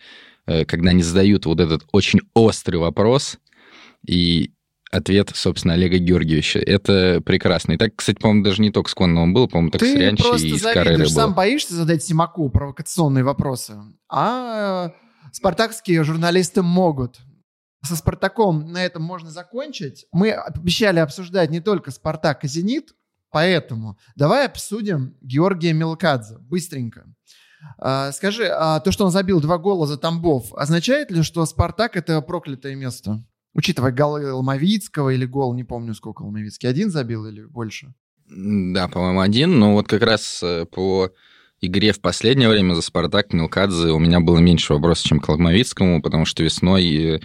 когда 0.68 0.90
они 0.90 1.04
задают 1.04 1.46
вот 1.46 1.60
этот 1.60 1.86
очень 1.92 2.22
острый 2.34 2.78
вопрос, 2.78 3.38
и 4.08 4.52
ответ, 4.92 5.32
собственно, 5.36 5.76
Олега 5.76 5.98
Георгиевича. 5.98 6.60
Это 6.60 7.22
прекрасно. 7.24 7.74
И 7.74 7.78
так, 7.78 7.96
кстати, 7.96 8.18
по-моему, 8.20 8.44
даже 8.44 8.62
не 8.62 8.72
только 8.72 8.90
с 8.90 8.96
Конновым 8.96 9.34
было, 9.34 9.48
по-моему, 9.48 9.72
так 9.72 9.82
Ты 9.82 9.94
с 9.94 9.96
Рянчи 9.96 10.48
и 10.48 10.58
с 10.58 10.64
Карелли 10.64 11.04
было. 11.04 11.10
сам 11.10 11.34
боишься 11.36 11.76
задать 11.76 12.04
Симаку 12.04 12.50
провокационные 12.50 13.24
вопросы, 13.24 13.78
а 14.10 14.92
спартакские 15.32 16.04
журналисты 16.04 16.62
могут. 16.62 17.20
Со 17.82 17.96
«Спартаком» 17.96 18.74
на 18.74 18.84
этом 18.84 19.04
можно 19.04 19.32
закончить. 19.32 20.06
Мы 20.12 20.32
обещали 20.32 21.00
обсуждать 21.00 21.50
не 21.50 21.62
только 21.62 21.92
«Спартак» 21.92 22.44
и 22.44 22.48
«Зенит», 22.50 22.94
поэтому 23.32 23.98
давай 24.18 24.48
обсудим 24.48 25.16
Георгия 25.22 25.72
Мелкадзе 25.72 26.40
быстренько. 26.40 27.06
А, 27.78 28.12
скажи, 28.12 28.46
а 28.48 28.80
то, 28.80 28.92
что 28.92 29.06
он 29.06 29.12
забил 29.12 29.42
два 29.42 29.58
гола 29.58 29.88
за 29.88 29.98
Тамбов, 29.98 30.54
означает 30.54 31.12
ли, 31.12 31.24
что 31.24 31.46
Спартак 31.46 31.96
это 31.96 32.22
проклятое 32.22 32.76
место? 32.76 33.24
Учитывая 33.54 33.92
голы 33.92 34.32
Ломовицкого 34.32 35.10
или 35.10 35.26
гол, 35.26 35.54
не 35.54 35.64
помню, 35.64 35.94
сколько 35.94 36.22
Ломовицкий, 36.22 36.70
один 36.70 36.92
забил 36.92 37.26
или 37.26 37.46
больше? 37.46 37.94
Да, 38.28 38.88
по-моему, 38.88 39.22
один, 39.22 39.58
но 39.58 39.74
вот 39.74 39.88
как 39.88 40.04
раз 40.04 40.42
э, 40.44 40.66
по 40.66 41.10
игре 41.62 41.92
в 41.92 42.00
последнее 42.00 42.48
время 42.48 42.76
за 42.76 42.82
Спартак 42.82 43.34
Милкадзе 43.34 43.90
у 43.90 44.00
меня 44.00 44.20
было 44.20 44.38
меньше 44.38 44.74
вопросов, 44.74 45.06
чем 45.06 45.20
к 45.20 45.28
Ломовицкому, 45.28 46.02
потому 46.02 46.26
что 46.26 46.44
весной 46.44 46.86
э, 46.86 47.20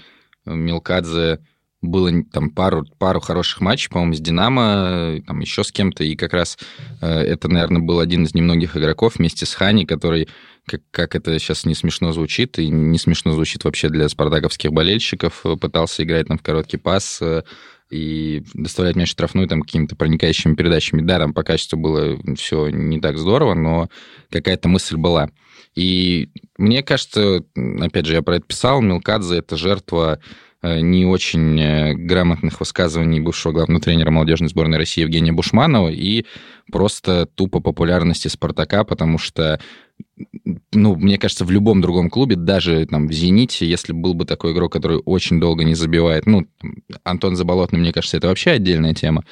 Милкадзе 0.46 1.40
было 1.84 2.10
там 2.32 2.50
пару, 2.50 2.84
пару 2.98 3.20
хороших 3.20 3.60
матчей, 3.60 3.90
по-моему, 3.90 4.14
с 4.14 4.20
«Динамо», 4.20 5.20
там 5.26 5.40
еще 5.40 5.64
с 5.64 5.72
кем-то, 5.72 6.04
и 6.04 6.16
как 6.16 6.32
раз 6.32 6.58
э, 7.00 7.06
это, 7.06 7.48
наверное, 7.48 7.82
был 7.82 8.00
один 8.00 8.24
из 8.24 8.34
немногих 8.34 8.76
игроков 8.76 9.16
вместе 9.16 9.46
с 9.46 9.54
Хани, 9.54 9.84
который, 9.86 10.28
как, 10.66 10.80
как 10.90 11.14
это 11.14 11.38
сейчас 11.38 11.64
не 11.64 11.74
смешно 11.74 12.12
звучит, 12.12 12.58
и 12.58 12.68
не 12.68 12.98
смешно 12.98 13.32
звучит 13.32 13.64
вообще 13.64 13.88
для 13.88 14.08
спартаковских 14.08 14.72
болельщиков, 14.72 15.40
э, 15.44 15.56
пытался 15.56 16.02
играть 16.02 16.28
там 16.28 16.38
в 16.38 16.42
короткий 16.42 16.78
пас 16.78 17.18
э, 17.20 17.42
и 17.90 18.42
доставлять 18.54 18.96
мяч 18.96 19.10
штрафную 19.10 19.46
там 19.46 19.62
какими-то 19.62 19.96
проникающими 19.96 20.54
передачами. 20.54 21.02
Да, 21.02 21.18
там 21.18 21.32
по 21.34 21.42
качеству 21.42 21.78
было 21.78 22.18
все 22.36 22.68
не 22.68 23.00
так 23.00 23.18
здорово, 23.18 23.54
но 23.54 23.88
какая-то 24.30 24.68
мысль 24.68 24.96
была. 24.96 25.30
И 25.74 26.28
мне 26.56 26.82
кажется, 26.82 27.44
опять 27.80 28.06
же, 28.06 28.14
я 28.14 28.22
про 28.22 28.36
это 28.36 28.46
писал, 28.46 28.80
Милкадзе— 28.80 29.36
это 29.38 29.56
жертва 29.56 30.18
э, 30.18 30.53
не 30.64 31.04
очень 31.04 31.60
э, 31.60 31.94
грамотных 31.94 32.60
высказываний 32.60 33.20
бывшего 33.20 33.52
главного 33.52 33.82
тренера 33.82 34.10
молодежной 34.10 34.48
сборной 34.48 34.78
России 34.78 35.02
Евгения 35.02 35.32
Бушманова 35.32 35.90
и 35.90 36.24
просто 36.70 37.26
тупо 37.26 37.60
популярности 37.60 38.28
«Спартака», 38.28 38.84
потому 38.84 39.18
что 39.18 39.60
ну, 40.72 40.96
мне 40.96 41.18
кажется, 41.18 41.44
в 41.44 41.50
любом 41.50 41.80
другом 41.80 42.10
клубе, 42.10 42.36
даже 42.36 42.86
там 42.86 43.08
в 43.08 43.12
«Зените», 43.12 43.66
если 43.66 43.92
был 43.92 44.14
бы 44.14 44.24
такой 44.24 44.52
игрок, 44.52 44.72
который 44.72 44.98
очень 44.98 45.40
долго 45.40 45.64
не 45.64 45.74
забивает, 45.74 46.26
ну, 46.26 46.46
Антон 47.04 47.36
Заболотный, 47.36 47.78
мне 47.78 47.92
кажется, 47.92 48.16
это 48.16 48.28
вообще 48.28 48.52
отдельная 48.52 48.94
тема. 48.94 49.24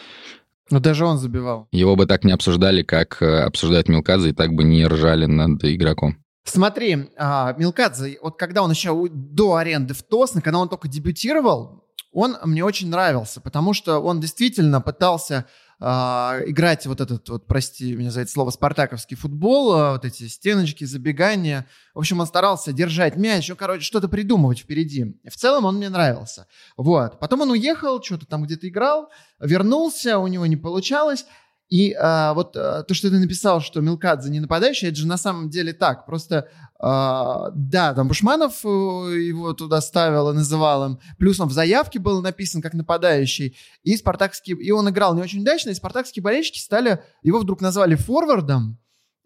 Но 0.70 0.80
даже 0.80 1.04
он 1.04 1.18
забивал. 1.18 1.68
Его 1.72 1.96
бы 1.96 2.06
так 2.06 2.24
не 2.24 2.32
обсуждали, 2.32 2.82
как 2.82 3.20
э, 3.20 3.40
обсуждают 3.40 3.88
Милкадзе, 3.88 4.30
и 4.30 4.32
так 4.32 4.54
бы 4.54 4.64
не 4.64 4.86
ржали 4.86 5.26
над 5.26 5.62
игроком. 5.64 6.21
Смотри, 6.44 7.10
а, 7.16 7.54
Милкадзе, 7.56 8.18
вот 8.20 8.36
когда 8.38 8.62
он 8.62 8.70
еще 8.70 9.08
до 9.10 9.56
аренды 9.56 9.94
в 9.94 10.02
Тосне, 10.02 10.42
когда 10.42 10.58
он 10.58 10.68
только 10.68 10.88
дебютировал, 10.88 11.84
он 12.12 12.36
мне 12.44 12.64
очень 12.64 12.90
нравился, 12.90 13.40
потому 13.40 13.72
что 13.72 13.98
он 13.98 14.20
действительно 14.20 14.80
пытался 14.80 15.46
а, 15.84 16.38
играть 16.46 16.86
вот 16.86 17.00
этот, 17.00 17.28
вот, 17.28 17.46
прости 17.46 17.96
меня 17.96 18.12
за 18.12 18.20
это 18.20 18.30
слово, 18.30 18.50
спартаковский 18.50 19.16
футбол, 19.16 19.72
а, 19.72 19.92
вот 19.92 20.04
эти 20.04 20.28
стеночки, 20.28 20.84
забегания. 20.84 21.66
В 21.92 21.98
общем, 21.98 22.20
он 22.20 22.26
старался 22.26 22.72
держать 22.72 23.16
мяч, 23.16 23.48
ну, 23.48 23.56
короче, 23.56 23.82
что-то 23.82 24.08
придумывать 24.08 24.60
впереди. 24.60 25.16
В 25.28 25.34
целом 25.36 25.64
он 25.64 25.78
мне 25.78 25.88
нравился. 25.88 26.46
Вот. 26.76 27.18
Потом 27.18 27.40
он 27.40 27.50
уехал, 27.50 28.00
что-то 28.00 28.26
там 28.26 28.44
где-то 28.44 28.68
играл, 28.68 29.10
вернулся, 29.40 30.18
у 30.18 30.28
него 30.28 30.46
не 30.46 30.56
получалось. 30.56 31.26
И 31.72 31.94
а, 31.98 32.34
вот 32.34 32.54
а, 32.54 32.82
то, 32.82 32.92
что 32.92 33.08
ты 33.08 33.18
написал, 33.18 33.62
что 33.62 33.80
Милкадзе 33.80 34.28
не 34.28 34.40
нападающий, 34.40 34.88
это 34.88 34.96
же 34.98 35.06
на 35.06 35.16
самом 35.16 35.48
деле 35.48 35.72
так. 35.72 36.04
Просто, 36.04 36.46
а, 36.78 37.48
да, 37.54 37.94
там 37.94 38.08
Бушманов 38.08 38.60
э, 38.66 38.68
его 38.68 39.54
туда 39.54 39.80
ставил 39.80 40.28
и 40.28 40.34
называл 40.34 40.84
им. 40.84 40.98
Плюс 41.18 41.40
он 41.40 41.48
в 41.48 41.52
заявке 41.52 41.98
был 41.98 42.20
написан 42.20 42.60
как 42.60 42.74
нападающий. 42.74 43.56
И 43.84 43.96
спартакские... 43.96 44.58
И 44.58 44.70
он 44.70 44.90
играл 44.90 45.14
не 45.14 45.22
очень 45.22 45.40
удачно, 45.40 45.70
и 45.70 45.74
спартакские 45.74 46.22
болельщики 46.22 46.58
стали... 46.58 47.02
Его 47.22 47.38
вдруг 47.38 47.62
назвали 47.62 47.94
форвардом. 47.94 48.78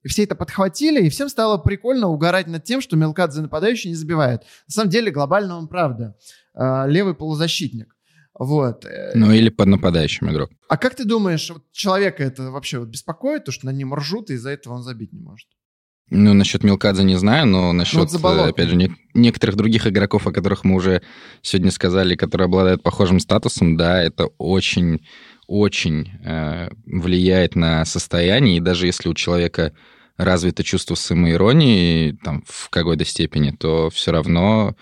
И 0.04 0.08
все 0.08 0.22
это 0.22 0.36
подхватили, 0.36 1.04
и 1.04 1.10
всем 1.10 1.28
стало 1.28 1.58
прикольно 1.58 2.06
угорать 2.06 2.46
над 2.46 2.62
тем, 2.62 2.80
что 2.80 2.94
Мелкадзе 2.94 3.40
нападающий 3.40 3.90
не 3.90 3.96
забивает. 3.96 4.42
На 4.68 4.72
самом 4.72 4.90
деле, 4.90 5.10
глобально 5.10 5.58
он 5.58 5.66
правда. 5.66 6.14
А, 6.54 6.86
левый 6.86 7.16
полузащитник. 7.16 7.95
Вот. 8.38 8.84
Э, 8.84 9.12
ну 9.14 9.32
или 9.32 9.48
под 9.48 9.68
нападающим 9.68 10.30
игрок. 10.30 10.50
А 10.68 10.76
как 10.76 10.94
ты 10.94 11.04
думаешь, 11.04 11.48
вот 11.50 11.64
человека 11.72 12.22
это 12.22 12.50
вообще 12.50 12.78
вот 12.78 12.88
беспокоит, 12.88 13.44
то, 13.44 13.52
что 13.52 13.66
на 13.66 13.70
нем 13.70 13.94
ржут, 13.94 14.30
и 14.30 14.34
из-за 14.34 14.50
этого 14.50 14.74
он 14.74 14.82
забить 14.82 15.12
не 15.12 15.20
может? 15.20 15.48
Ну, 16.08 16.34
насчет 16.34 16.62
Милкадзе 16.62 17.02
не 17.02 17.16
знаю, 17.16 17.46
но 17.46 17.72
насчет, 17.72 18.12
ну, 18.12 18.18
вот 18.18 18.48
опять 18.50 18.68
же, 18.68 18.76
не, 18.76 18.94
некоторых 19.14 19.56
других 19.56 19.88
игроков, 19.88 20.26
о 20.26 20.32
которых 20.32 20.62
мы 20.62 20.76
уже 20.76 21.02
сегодня 21.42 21.72
сказали, 21.72 22.14
которые 22.14 22.44
обладают 22.44 22.82
похожим 22.84 23.18
статусом, 23.18 23.76
да, 23.76 24.00
это 24.00 24.26
очень, 24.38 25.04
очень 25.48 26.12
э, 26.24 26.68
влияет 26.84 27.56
на 27.56 27.84
состояние, 27.84 28.58
и 28.58 28.60
даже 28.60 28.86
если 28.86 29.08
у 29.08 29.14
человека 29.14 29.72
развито 30.16 30.62
чувство 30.62 30.94
самоиронии 30.94 32.12
там, 32.22 32.44
в 32.46 32.70
какой-то 32.70 33.04
степени, 33.04 33.50
то 33.50 33.90
все 33.90 34.12
равно 34.12 34.76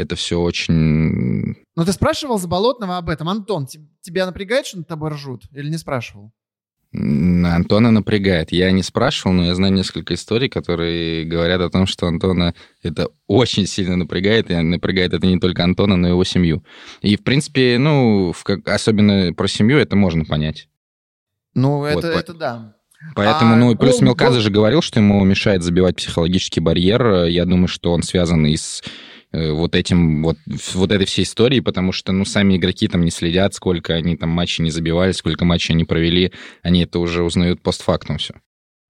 это 0.00 0.16
все 0.16 0.40
очень... 0.40 1.56
Ну, 1.76 1.84
ты 1.84 1.92
спрашивал 1.92 2.38
Заболотного 2.38 2.96
об 2.96 3.08
этом? 3.08 3.28
Антон, 3.28 3.66
тебя 4.00 4.26
напрягает, 4.26 4.66
что 4.66 4.78
над 4.78 4.88
тобой 4.88 5.10
ржут? 5.10 5.44
Или 5.52 5.68
не 5.68 5.78
спрашивал? 5.78 6.32
Антона 6.92 7.92
напрягает. 7.92 8.50
Я 8.50 8.72
не 8.72 8.82
спрашивал, 8.82 9.32
но 9.32 9.44
я 9.44 9.54
знаю 9.54 9.72
несколько 9.72 10.14
историй, 10.14 10.48
которые 10.48 11.24
говорят 11.24 11.60
о 11.60 11.70
том, 11.70 11.86
что 11.86 12.08
Антона 12.08 12.54
это 12.82 13.08
очень 13.28 13.66
сильно 13.66 13.96
напрягает, 13.96 14.50
и 14.50 14.56
напрягает 14.56 15.12
это 15.12 15.24
не 15.24 15.38
только 15.38 15.62
Антона, 15.62 15.96
но 15.96 16.08
и 16.08 16.10
его 16.10 16.24
семью. 16.24 16.64
И, 17.00 17.16
в 17.16 17.22
принципе, 17.22 17.78
ну, 17.78 18.32
в 18.32 18.42
как, 18.42 18.66
особенно 18.66 19.32
про 19.32 19.46
семью 19.46 19.78
это 19.78 19.94
можно 19.94 20.24
понять. 20.24 20.68
Ну, 21.54 21.78
вот, 21.78 22.04
это, 22.04 22.08
это 22.08 22.34
да. 22.34 22.76
Поэтому, 23.14 23.54
а, 23.54 23.56
ну, 23.56 23.76
плюс 23.76 23.98
гол, 23.98 24.08
Мелказа 24.08 24.34
гол... 24.34 24.40
же 24.40 24.50
говорил, 24.50 24.82
что 24.82 24.98
ему 24.98 25.24
мешает 25.24 25.62
забивать 25.62 25.96
психологический 25.96 26.60
барьер. 26.60 27.24
Я 27.24 27.44
думаю, 27.44 27.68
что 27.68 27.92
он 27.92 28.02
связан 28.02 28.44
и 28.46 28.56
с 28.56 28.82
вот 29.32 29.74
этим, 29.74 30.22
вот, 30.22 30.38
вот 30.74 30.92
этой 30.92 31.06
всей 31.06 31.22
историей, 31.22 31.60
потому 31.60 31.92
что, 31.92 32.12
ну, 32.12 32.24
сами 32.24 32.56
игроки 32.56 32.88
там 32.88 33.04
не 33.04 33.10
следят, 33.10 33.54
сколько 33.54 33.94
они 33.94 34.16
там 34.16 34.30
матчей 34.30 34.64
не 34.64 34.70
забивали, 34.70 35.12
сколько 35.12 35.44
матчей 35.44 35.74
они 35.74 35.84
провели, 35.84 36.32
они 36.62 36.82
это 36.82 36.98
уже 36.98 37.22
узнают 37.22 37.62
постфактум 37.62 38.18
все. 38.18 38.34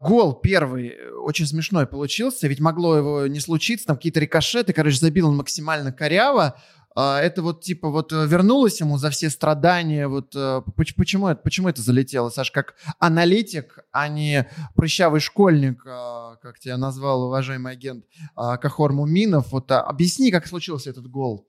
Гол 0.00 0.32
первый 0.32 0.88
э, 0.88 1.10
очень 1.10 1.46
смешной 1.46 1.86
получился, 1.86 2.48
ведь 2.48 2.58
могло 2.58 2.96
его 2.96 3.26
не 3.26 3.38
случиться, 3.38 3.86
там 3.86 3.96
какие-то 3.96 4.20
рикошеты, 4.20 4.72
короче, 4.72 4.96
забил 4.96 5.28
он 5.28 5.36
максимально 5.36 5.92
коряво, 5.92 6.58
это 6.96 7.42
вот 7.42 7.62
типа 7.62 7.88
вот 7.88 8.12
э, 8.12 8.26
вернулось 8.26 8.80
ему 8.80 8.98
за 8.98 9.10
все 9.10 9.30
страдания. 9.30 10.08
Вот 10.08 10.34
э, 10.34 10.62
почему 10.76 11.28
это, 11.28 11.40
почему 11.40 11.68
это 11.68 11.80
залетело, 11.82 12.30
Саш, 12.30 12.50
как 12.50 12.74
аналитик, 12.98 13.78
а 13.92 14.08
не 14.08 14.48
прыщавый 14.74 15.20
школьник, 15.20 15.84
а, 15.86 16.36
как 16.42 16.58
тебя 16.58 16.76
назвал 16.76 17.24
уважаемый 17.24 17.72
агент 17.72 18.04
а, 18.34 18.56
Кахор 18.56 18.92
Муминов. 18.92 19.52
Вот 19.52 19.70
объясни, 19.70 20.32
как 20.32 20.46
случился 20.46 20.90
этот 20.90 21.06
гол. 21.06 21.46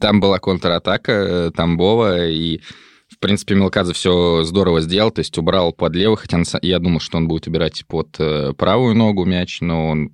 Там 0.00 0.20
была 0.20 0.38
контратака 0.38 1.12
э, 1.12 1.50
Тамбова, 1.50 2.28
и 2.28 2.60
в 3.08 3.18
принципе, 3.18 3.56
Мелкадзе 3.56 3.92
все 3.92 4.44
здорово 4.44 4.80
сделал, 4.80 5.10
то 5.10 5.18
есть 5.18 5.36
убрал 5.36 5.72
под 5.72 5.94
левый, 5.94 6.16
хотя 6.16 6.42
я 6.62 6.78
думал, 6.78 7.00
что 7.00 7.18
он 7.18 7.26
будет 7.26 7.48
убирать 7.48 7.84
под 7.86 8.16
правую 8.56 8.94
ногу 8.94 9.24
мяч, 9.24 9.60
но 9.60 9.88
он 9.88 10.12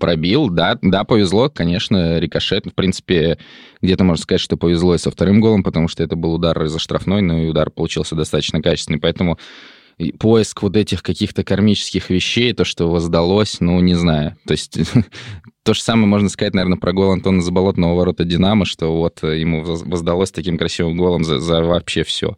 пробил, 0.00 0.48
да, 0.48 0.76
да, 0.82 1.04
повезло, 1.04 1.48
конечно, 1.48 2.18
рикошет. 2.18 2.66
В 2.66 2.74
принципе, 2.74 3.38
где-то 3.80 4.02
можно 4.02 4.22
сказать, 4.22 4.40
что 4.40 4.56
повезло 4.56 4.96
и 4.96 4.98
со 4.98 5.12
вторым 5.12 5.40
голом, 5.40 5.62
потому 5.62 5.86
что 5.86 6.02
это 6.02 6.16
был 6.16 6.34
удар 6.34 6.60
из-за 6.64 6.80
штрафной, 6.80 7.22
но 7.22 7.38
и 7.38 7.46
удар 7.46 7.70
получился 7.70 8.16
достаточно 8.16 8.60
качественный, 8.60 8.98
поэтому 8.98 9.38
поиск 10.18 10.62
вот 10.62 10.76
этих 10.76 11.02
каких-то 11.02 11.44
кармических 11.44 12.10
вещей, 12.10 12.52
то, 12.52 12.64
что 12.64 12.90
воздалось, 12.90 13.60
ну, 13.60 13.80
не 13.80 13.94
знаю. 13.94 14.36
То 14.46 14.52
есть 14.52 14.78
то 15.62 15.74
же 15.74 15.82
самое 15.82 16.06
можно 16.06 16.28
сказать, 16.28 16.54
наверное, 16.54 16.78
про 16.78 16.92
гол 16.92 17.12
Антона 17.12 17.42
Заболотного 17.42 17.94
ворота 17.94 18.24
«Динамо», 18.24 18.64
что 18.64 18.96
вот 18.96 19.22
ему 19.22 19.62
воздалось 19.62 20.30
таким 20.30 20.56
красивым 20.58 20.96
голом 20.96 21.24
за, 21.24 21.38
за 21.38 21.62
вообще 21.62 22.02
все. 22.02 22.36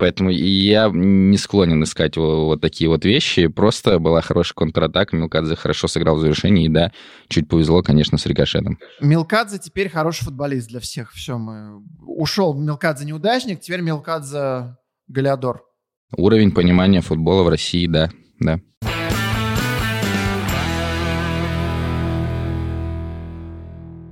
Поэтому 0.00 0.30
я 0.30 0.90
не 0.90 1.36
склонен 1.36 1.84
искать 1.84 2.16
вот, 2.16 2.46
вот 2.46 2.60
такие 2.62 2.88
вот 2.88 3.04
вещи. 3.04 3.48
Просто 3.48 3.98
была 3.98 4.22
хорошая 4.22 4.54
контратака. 4.54 5.14
Милкадзе 5.14 5.56
хорошо 5.56 5.88
сыграл 5.88 6.16
в 6.16 6.20
завершении. 6.20 6.64
И 6.64 6.68
да, 6.70 6.90
чуть 7.28 7.48
повезло, 7.48 7.82
конечно, 7.82 8.16
с 8.16 8.24
рикошетом. 8.24 8.78
Милкадзе 9.02 9.58
теперь 9.58 9.90
хороший 9.90 10.24
футболист 10.24 10.68
для 10.68 10.80
всех. 10.80 11.12
Все, 11.12 11.36
мы... 11.36 11.82
Ушел 12.00 12.54
Милкадзе 12.54 13.04
неудачник, 13.04 13.60
теперь 13.60 13.82
Милкадзе 13.82 14.78
Галиадор. 15.08 15.64
Уровень 16.16 16.52
понимания 16.52 17.02
футбола 17.02 17.42
в 17.42 17.50
России, 17.50 17.86
да, 17.86 18.10
да. 18.38 18.58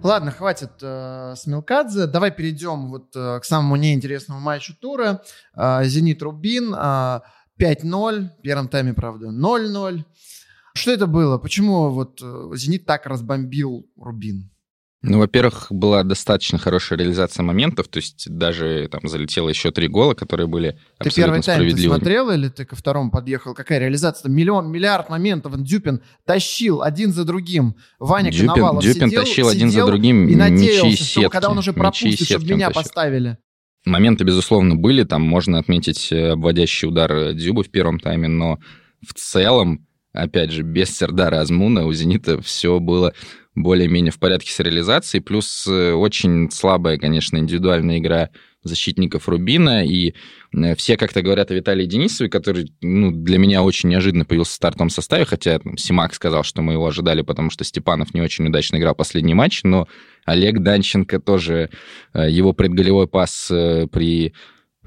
Ладно, 0.03 0.31
хватит 0.31 0.71
э, 0.81 1.35
с 1.37 1.47
Милкадзе. 1.47 2.07
Давай 2.07 2.31
перейдем 2.31 2.89
вот 2.89 3.17
э, 3.17 3.41
к 3.41 3.45
самому 3.45 3.75
неинтересному 3.75 4.41
матчу 4.41 4.75
тура. 4.81 5.23
Э, 5.57 5.83
Зенит 5.85 6.23
Рубин 6.23 6.73
э, 6.73 7.21
5-0. 7.61 8.31
В 8.39 8.43
первом 8.43 8.69
тайме, 8.69 8.95
правда, 8.95 9.27
0-0. 9.27 10.05
Что 10.75 10.93
это 10.93 11.09
было? 11.09 11.39
Почему 11.39 11.91
вот 11.91 12.21
э, 12.23 12.51
Зенит 12.55 12.87
так 12.87 13.07
разбомбил 13.07 13.87
Рубин? 13.97 14.51
Ну, 15.01 15.19
во-первых, 15.19 15.69
была 15.71 16.03
достаточно 16.03 16.59
хорошая 16.59 16.99
реализация 16.99 17.45
моментов, 17.45 17.87
то 17.87 17.99
есть 17.99 18.29
даже 18.29 18.89
там 18.91 19.09
залетело 19.09 19.49
еще 19.49 19.71
три 19.71 19.87
гола, 19.87 20.15
которые 20.15 20.49
были 20.49 20.73
ты 20.99 21.09
абсолютно 21.09 21.43
справедливыми. 21.43 21.71
Ты 21.71 21.77
первый 21.77 21.83
тайм 21.83 22.01
смотрел 22.01 22.31
или 22.33 22.49
ты 22.49 22.65
ко 22.65 22.75
второму 22.75 23.13
подъехал? 23.13 23.55
Какая 23.55 23.79
реализация? 23.79 24.29
Миллион, 24.29 24.73
миллиард 24.73 25.09
моментов. 25.09 25.57
Дюпин 25.63 26.01
тащил 26.25 26.83
один 26.83 27.13
за 27.13 27.25
другим. 27.25 27.77
Ваня 28.01 28.33
Дюпин, 28.33 28.49
Коновалов 28.49 28.83
Дюпин 28.83 29.09
сидел, 29.09 29.23
тащил 29.23 29.49
один 29.49 29.71
за 29.71 29.87
другим 29.87 30.29
и 30.29 30.35
надеялся, 30.35 31.05
что 31.05 31.31
когда 31.31 31.51
он 31.51 31.59
уже 31.59 31.73
пропустит, 31.73 32.27
чтобы 32.27 32.45
меня 32.47 32.69
тащил. 32.69 32.83
поставили. 32.83 33.39
Моменты, 33.85 34.25
безусловно, 34.25 34.75
были. 34.75 35.05
Там 35.05 35.23
можно 35.23 35.59
отметить 35.59 36.11
э, 36.11 36.33
обводящий 36.33 36.89
удар 36.89 37.13
э, 37.13 37.35
Дюбы 37.35 37.63
в 37.63 37.71
первом 37.71 38.01
тайме, 38.01 38.27
но 38.27 38.59
в 39.07 39.15
целом, 39.15 39.87
опять 40.19 40.51
же, 40.51 40.63
без 40.63 40.97
Сердара 40.97 41.41
Азмуна 41.41 41.87
у 41.87 41.93
«Зенита» 41.93 42.41
все 42.43 42.81
было 42.81 43.15
более-менее 43.55 44.13
в 44.13 44.19
порядке 44.19 44.53
с 44.53 44.61
реализацией, 44.61 45.23
плюс 45.23 45.67
э, 45.67 45.93
очень 45.93 46.51
слабая, 46.51 46.99
конечно, 46.99 47.39
индивидуальная 47.39 47.99
игра 47.99 48.31
защитников 48.63 49.29
Рубина, 49.29 49.85
и 49.85 50.15
э, 50.53 50.75
все 50.77 50.97
как-то 50.97 51.23
говорят 51.23 51.51
о 51.51 51.55
Виталии 51.55 51.87
Денисове, 51.87 52.31
который 52.31 52.73
ну, 52.81 53.11
для 53.11 53.39
меня 53.39 53.63
очень 53.63 53.89
неожиданно 53.89 54.25
появился 54.25 54.53
в 54.53 54.57
стартовом 54.57 54.91
составе, 54.91 55.25
хотя 55.25 55.59
там, 55.59 55.77
Симак 55.77 56.15
сказал, 56.15 56.43
что 56.45 56.63
мы 56.63 56.75
его 56.75 56.87
ожидали, 56.87 57.23
потому 57.23 57.51
что 57.51 57.65
Степанов 57.65 58.15
не 58.15 58.21
очень 58.21 58.47
удачно 58.47 58.77
играл 58.77 58.95
последний 58.95 59.35
матч, 59.35 59.63
но 59.65 59.89
Олег 60.25 60.61
Данченко 60.61 61.21
тоже, 61.21 61.71
э, 62.15 62.31
его 62.31 62.53
предголевой 62.53 63.09
пас 63.09 63.49
при 63.49 64.35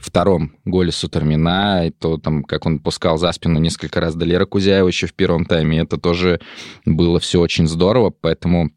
втором 0.02 0.54
голе 0.66 0.92
Сутармина, 0.92 1.92
то 2.00 2.18
там, 2.18 2.44
как 2.44 2.66
он 2.66 2.80
пускал 2.80 3.18
за 3.18 3.32
спину 3.32 3.60
несколько 3.60 4.02
раз 4.02 4.16
Далера 4.16 4.46
Кузяева 4.46 4.88
еще 4.88 5.08
в 5.08 5.14
первом 5.14 5.46
тайме, 5.46 5.80
это 5.80 5.98
тоже 5.98 6.40
было 6.86 7.20
все 7.20 7.40
очень 7.40 7.68
здорово, 7.68 8.10
поэтому 8.10 8.72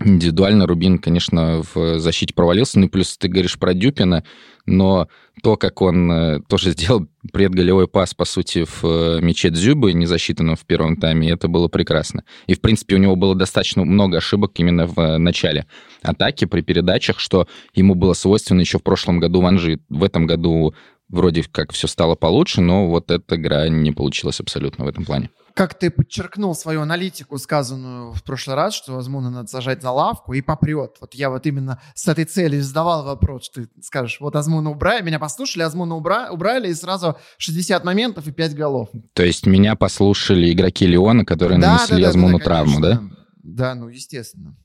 Индивидуально 0.00 0.66
Рубин, 0.66 0.98
конечно, 0.98 1.62
в 1.74 1.98
защите 1.98 2.32
провалился. 2.32 2.78
Ну 2.78 2.86
и 2.86 2.88
плюс 2.88 3.16
ты 3.18 3.28
говоришь 3.28 3.58
про 3.58 3.74
Дюпина, 3.74 4.22
но 4.68 5.08
то, 5.42 5.56
как 5.56 5.80
он 5.82 6.10
э, 6.10 6.40
тоже 6.48 6.70
сделал 6.72 7.06
предголевой 7.32 7.88
пас, 7.88 8.14
по 8.14 8.24
сути, 8.24 8.64
в 8.64 8.84
э, 8.84 9.20
мяче 9.20 9.50
Дзюбы, 9.50 9.92
не 9.92 10.06
засчитанном 10.06 10.56
в 10.56 10.64
первом 10.66 10.96
тайме, 10.96 11.30
это 11.30 11.48
было 11.48 11.68
прекрасно. 11.68 12.24
И, 12.46 12.54
в 12.54 12.60
принципе, 12.60 12.96
у 12.96 12.98
него 12.98 13.16
было 13.16 13.34
достаточно 13.34 13.84
много 13.84 14.18
ошибок 14.18 14.52
именно 14.56 14.86
в 14.86 14.98
э, 14.98 15.18
начале 15.18 15.66
атаки 16.02 16.44
при 16.44 16.60
передачах, 16.60 17.18
что 17.18 17.46
ему 17.74 17.94
было 17.94 18.12
свойственно 18.12 18.60
еще 18.60 18.78
в 18.78 18.82
прошлом 18.82 19.20
году 19.20 19.40
в 19.40 19.46
Анжи. 19.46 19.80
В 19.88 20.04
этом 20.04 20.26
году 20.26 20.74
вроде 21.08 21.42
как 21.44 21.72
все 21.72 21.86
стало 21.86 22.14
получше, 22.14 22.60
но 22.60 22.88
вот 22.88 23.10
эта 23.10 23.36
игра 23.36 23.68
не 23.68 23.92
получилась 23.92 24.40
абсолютно 24.40 24.84
в 24.84 24.88
этом 24.88 25.04
плане 25.04 25.30
как 25.58 25.76
ты 25.76 25.90
подчеркнул 25.90 26.54
свою 26.54 26.82
аналитику, 26.82 27.36
сказанную 27.36 28.12
в 28.12 28.22
прошлый 28.22 28.54
раз, 28.54 28.74
что, 28.74 28.92
возможно, 28.92 29.28
надо 29.28 29.48
сажать 29.48 29.82
на 29.82 29.90
лавку 29.90 30.32
и 30.32 30.40
попрет. 30.40 30.98
Вот 31.00 31.14
я 31.14 31.30
вот 31.30 31.46
именно 31.46 31.80
с 31.96 32.06
этой 32.06 32.26
целью 32.26 32.62
задавал 32.62 33.04
вопрос, 33.04 33.46
что 33.46 33.66
ты 33.66 33.82
скажешь, 33.82 34.20
вот 34.20 34.36
Азмуна 34.36 34.70
убрали, 34.70 35.02
меня 35.02 35.18
послушали, 35.18 35.64
Азмуна 35.64 35.96
убра... 35.96 36.30
убрали, 36.30 36.68
и 36.68 36.74
сразу 36.74 37.16
60 37.38 37.82
моментов 37.82 38.28
и 38.28 38.30
5 38.30 38.54
голов. 38.54 38.90
То 39.14 39.24
есть 39.24 39.46
меня 39.46 39.74
послушали 39.74 40.52
игроки 40.52 40.86
Леона, 40.86 41.24
которые 41.24 41.58
да, 41.58 41.72
нанесли 41.72 41.96
да, 41.96 42.02
да, 42.02 42.08
Азмуну 42.10 42.38
да, 42.38 42.38
да, 42.38 42.44
травму, 42.44 42.80
да? 42.80 43.02
Да, 43.42 43.74
ну, 43.74 43.88
естественно. 43.88 44.56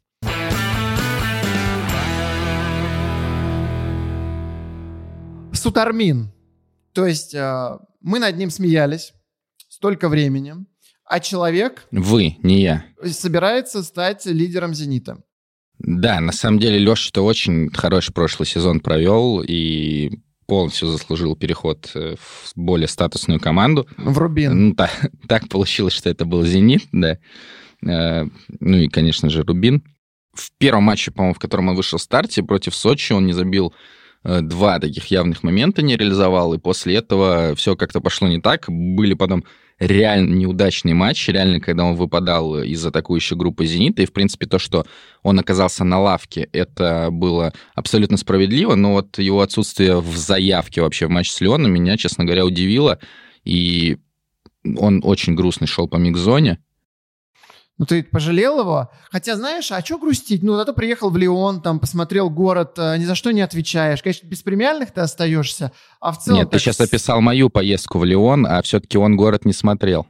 Сутармин. 5.53 6.32
То 6.93 7.05
есть 7.05 7.33
э, 7.33 7.77
мы 8.01 8.19
над 8.19 8.37
ним 8.37 8.49
смеялись 8.49 9.13
столько 9.67 10.09
времени, 10.09 10.55
а 11.05 11.19
человек... 11.19 11.87
Вы, 11.91 12.37
не 12.43 12.61
я. 12.61 12.85
Собирается 13.03 13.83
стать 13.83 14.25
лидером 14.25 14.73
«Зенита». 14.73 15.17
Да, 15.79 16.21
на 16.21 16.31
самом 16.31 16.59
деле 16.59 16.77
Леша-то 16.77 17.23
очень 17.23 17.69
хороший 17.71 18.13
прошлый 18.13 18.47
сезон 18.47 18.79
провел 18.79 19.41
и 19.45 20.11
полностью 20.45 20.87
заслужил 20.87 21.35
переход 21.35 21.91
э, 21.95 22.15
в 22.17 22.51
более 22.55 22.87
статусную 22.87 23.39
команду. 23.39 23.87
В 23.97 24.17
Рубин. 24.17 24.69
Ну, 24.69 24.75
так, 24.75 24.91
так 25.27 25.49
получилось, 25.49 25.93
что 25.93 26.09
это 26.09 26.25
был 26.25 26.43
«Зенит», 26.43 26.83
да. 26.91 27.17
Э, 27.85 28.25
ну 28.59 28.77
и, 28.77 28.87
конечно 28.87 29.29
же, 29.29 29.43
Рубин. 29.43 29.83
В 30.33 30.51
первом 30.57 30.83
матче, 30.83 31.11
по-моему, 31.11 31.33
в 31.33 31.39
котором 31.39 31.69
он 31.69 31.75
вышел 31.75 31.99
в 31.99 32.01
старте 32.01 32.43
против 32.43 32.75
Сочи, 32.75 33.13
он 33.13 33.25
не 33.25 33.33
забил 33.33 33.73
два 34.23 34.79
таких 34.79 35.05
явных 35.07 35.43
момента, 35.43 35.81
не 35.81 35.97
реализовал, 35.97 36.53
и 36.53 36.59
после 36.59 36.95
этого 36.95 37.55
все 37.55 37.75
как-то 37.75 38.01
пошло 38.01 38.27
не 38.27 38.39
так. 38.39 38.65
Были 38.67 39.13
потом 39.13 39.43
реально 39.79 40.33
неудачный 40.33 40.93
матч, 40.93 41.27
реально, 41.27 41.59
когда 41.59 41.83
он 41.83 41.95
выпадал 41.95 42.61
из 42.63 42.85
атакующей 42.85 43.35
группы 43.35 43.65
«Зенита», 43.65 44.01
и, 44.01 44.05
в 44.05 44.13
принципе, 44.13 44.45
то, 44.45 44.59
что 44.59 44.85
он 45.23 45.39
оказался 45.39 45.83
на 45.83 45.99
лавке, 45.99 46.47
это 46.53 47.09
было 47.11 47.53
абсолютно 47.75 48.17
справедливо, 48.17 48.75
но 48.75 48.93
вот 48.93 49.17
его 49.17 49.41
отсутствие 49.41 49.99
в 49.99 50.15
заявке 50.15 50.81
вообще 50.81 51.07
в 51.07 51.09
матч 51.09 51.31
с 51.31 51.41
Леоном 51.41 51.71
меня, 51.71 51.97
честно 51.97 52.23
говоря, 52.23 52.45
удивило, 52.45 52.99
и 53.43 53.97
он 54.77 55.01
очень 55.03 55.35
грустный 55.35 55.67
шел 55.67 55.87
по 55.87 55.97
микзоне, 55.97 56.59
ну, 57.79 57.85
ты 57.85 58.03
пожалел 58.03 58.59
его? 58.59 58.91
Хотя, 59.09 59.35
знаешь, 59.35 59.71
а 59.71 59.81
что 59.81 59.97
грустить? 59.97 60.43
Ну, 60.43 60.55
зато 60.55 60.73
приехал 60.73 61.09
в 61.09 61.17
Лион, 61.17 61.61
там, 61.61 61.79
посмотрел 61.79 62.29
город, 62.29 62.73
э, 62.77 62.97
ни 62.97 63.05
за 63.05 63.15
что 63.15 63.31
не 63.31 63.41
отвечаешь. 63.41 64.03
Конечно, 64.03 64.27
без 64.27 64.43
премиальных 64.43 64.91
ты 64.91 65.01
остаешься, 65.01 65.71
а 65.99 66.11
в 66.11 66.19
целом... 66.19 66.39
Нет, 66.39 66.51
ты 66.51 66.59
сейчас 66.59 66.79
описал 66.79 67.19
мою 67.21 67.49
поездку 67.49 67.97
в 67.97 68.05
Лион, 68.05 68.45
а 68.45 68.61
все-таки 68.61 68.97
он 68.97 69.17
город 69.17 69.45
не 69.45 69.53
смотрел. 69.53 70.05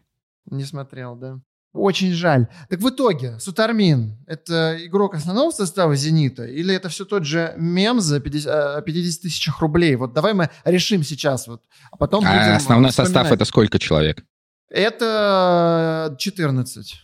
Не 0.45 0.65
смотрел, 0.65 1.15
да. 1.15 1.39
Очень 1.73 2.11
жаль. 2.11 2.47
Так 2.69 2.81
в 2.81 2.89
итоге, 2.89 3.39
Сутармин— 3.39 4.17
это 4.27 4.77
игрок 4.85 5.15
основного 5.15 5.49
состава 5.49 5.95
«Зенита» 5.95 6.45
или 6.45 6.75
это 6.75 6.89
все 6.89 7.03
тот 7.03 7.25
же 7.25 7.55
мем 7.57 7.99
за 7.99 8.19
50, 8.19 8.85
50 8.85 9.19
э, 9.19 9.21
тысячах 9.23 9.59
рублей? 9.59 9.95
Вот 9.95 10.13
давай 10.13 10.33
мы 10.33 10.49
решим 10.65 11.01
сейчас, 11.03 11.47
вот, 11.47 11.63
а 11.91 11.97
потом 11.97 12.25
а 12.25 12.27
будем 12.27 12.57
основной 12.57 12.91
вспоминать. 12.91 13.13
состав— 13.13 13.31
это 13.31 13.45
сколько 13.45 13.79
человек? 13.79 14.23
Это 14.69 16.15
14. 16.19 17.02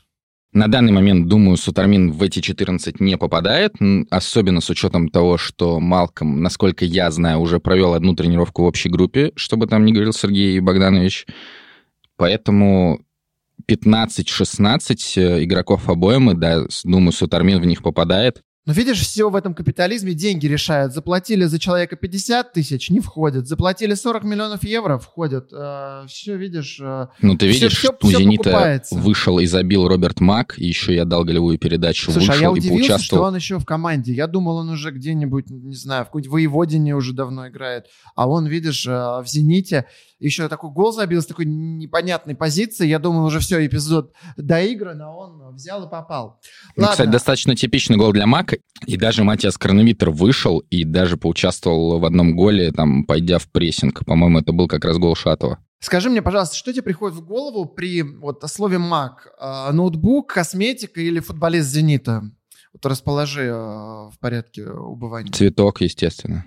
На 0.52 0.68
данный 0.68 0.92
момент, 0.92 1.28
думаю, 1.28 1.58
Сутармин 1.58 2.12
в 2.12 2.24
эти 2.24 2.40
14 2.40 3.00
не 3.00 3.18
попадает, 3.18 3.76
особенно 4.10 4.62
с 4.62 4.70
учетом 4.72 5.10
того, 5.10 5.38
что 5.38 5.80
Малком, 5.80 6.42
насколько 6.42 6.86
я 6.86 7.12
знаю, 7.12 7.40
уже 7.40 7.60
провел 7.60 7.94
одну 7.94 8.16
тренировку 8.16 8.64
в 8.64 8.66
общей 8.66 8.90
группе, 8.90 9.32
чтобы 9.36 9.68
там 9.68 9.86
не 9.86 9.94
говорил 9.94 10.12
Сергей 10.12 10.60
Богданович. 10.60 11.28
Поэтому 12.18 13.00
15-16 13.70 14.96
э, 15.18 15.44
игроков 15.44 15.88
обоим, 15.88 16.40
да, 16.40 16.66
думаю, 16.84 17.12
Сутармин 17.12 17.62
в 17.62 17.66
них 17.66 17.84
попадает. 17.84 18.42
Но 18.66 18.74
видишь, 18.74 19.00
все 19.00 19.30
в 19.30 19.36
этом 19.36 19.54
капитализме 19.56 20.14
деньги 20.14 20.46
решают. 20.46 20.94
Заплатили 20.94 21.46
за 21.46 21.58
человека 21.60 21.96
50 21.96 22.54
тысяч, 22.54 22.90
не 22.90 23.00
входит. 23.00 23.48
Заплатили 23.48 23.94
40 23.96 24.24
миллионов 24.26 24.64
евро, 24.64 24.98
входит. 25.00 25.50
Э, 25.52 26.04
все, 26.08 26.36
видишь... 26.36 26.80
Э, 26.80 27.08
ну, 27.22 27.36
ты 27.36 27.48
видишь, 27.48 27.78
все, 27.78 27.88
что 27.88 28.08
все, 28.08 28.18
у 28.18 28.20
«Зенита» 28.20 28.44
покупается. 28.44 28.96
вышел 28.96 29.40
и 29.40 29.46
забил 29.46 29.88
Роберт 29.88 30.20
Мак, 30.20 30.60
и 30.60 30.68
еще 30.68 30.94
я 30.94 31.06
дал 31.06 31.24
голевую 31.24 31.58
передачу, 31.58 32.12
Слушай, 32.12 32.28
вышел 32.28 32.34
а 32.34 32.38
я 32.38 32.52
удивился, 32.52 32.74
и 32.74 32.78
поучаствовал. 32.80 33.22
что 33.22 33.28
он 33.28 33.36
еще 33.36 33.60
в 33.60 33.66
команде. 33.66 34.14
Я 34.14 34.28
думал, 34.28 34.58
он 34.58 34.70
уже 34.70 34.92
где-нибудь, 34.92 35.50
не 35.50 35.76
знаю, 35.76 36.04
в 36.04 36.08
какой-нибудь 36.08 36.32
воеводине 36.32 36.96
уже 36.96 37.14
давно 37.14 37.48
играет. 37.48 37.86
А 38.16 38.28
он, 38.28 38.46
видишь, 38.46 38.86
э, 38.86 38.92
в 38.92 39.24
«Зените» 39.26 39.86
еще 40.20 40.50
такой 40.50 40.72
гол 40.72 40.92
забил 40.92 41.22
с 41.22 41.26
такой 41.26 41.46
непонятной 41.46 42.36
позиции. 42.36 42.88
Я 42.88 43.00
думал, 43.00 43.26
уже 43.26 43.40
все, 43.40 43.66
эпизод 43.66 44.14
доигран, 44.38 45.02
а 45.02 45.16
он 45.16 45.56
взял 45.56 45.86
и 45.88 45.90
попал. 45.90 46.42
Ну, 46.76 46.88
кстати, 46.88 47.10
достаточно 47.10 47.56
типичный 47.56 47.98
гол 47.98 48.12
для 48.12 48.28
Мака. 48.28 48.58
И 48.86 48.98
даже 48.98 49.24
Матиас 49.24 49.58
Кроновитер 49.58 50.10
вышел 50.10 50.60
и 50.60 50.84
даже 50.84 51.18
поучаствовал 51.18 52.00
в 52.00 52.06
одном 52.06 52.36
голе, 52.36 52.72
там, 52.72 53.06
пойдя 53.06 53.40
в 53.40 53.50
прессинг. 53.50 54.06
По-моему, 54.06 54.40
это 54.40 54.52
был 54.52 54.68
как 54.68 54.84
раз 54.86 54.98
гол 54.98 55.16
Шатова. 55.16 55.60
Скажи 55.80 56.10
мне, 56.10 56.22
пожалуйста, 56.22 56.58
что 56.58 56.74
тебе 56.74 56.84
приходит 56.84 57.18
в 57.18 57.26
голову 57.26 57.66
при 57.66 58.02
вот 58.02 58.44
слове 58.48 58.78
«маг»? 58.78 59.28
Э, 59.40 59.72
ноутбук, 59.72 60.34
косметика 60.34 61.00
или 61.00 61.22
футболист 61.22 61.70
«Зенита»? 61.70 62.24
Вот 62.74 62.86
расположи 62.86 63.44
э, 63.44 63.54
в 63.54 64.14
порядке 64.20 64.68
убывания. 64.68 65.32
Цветок, 65.32 65.80
естественно 65.80 66.46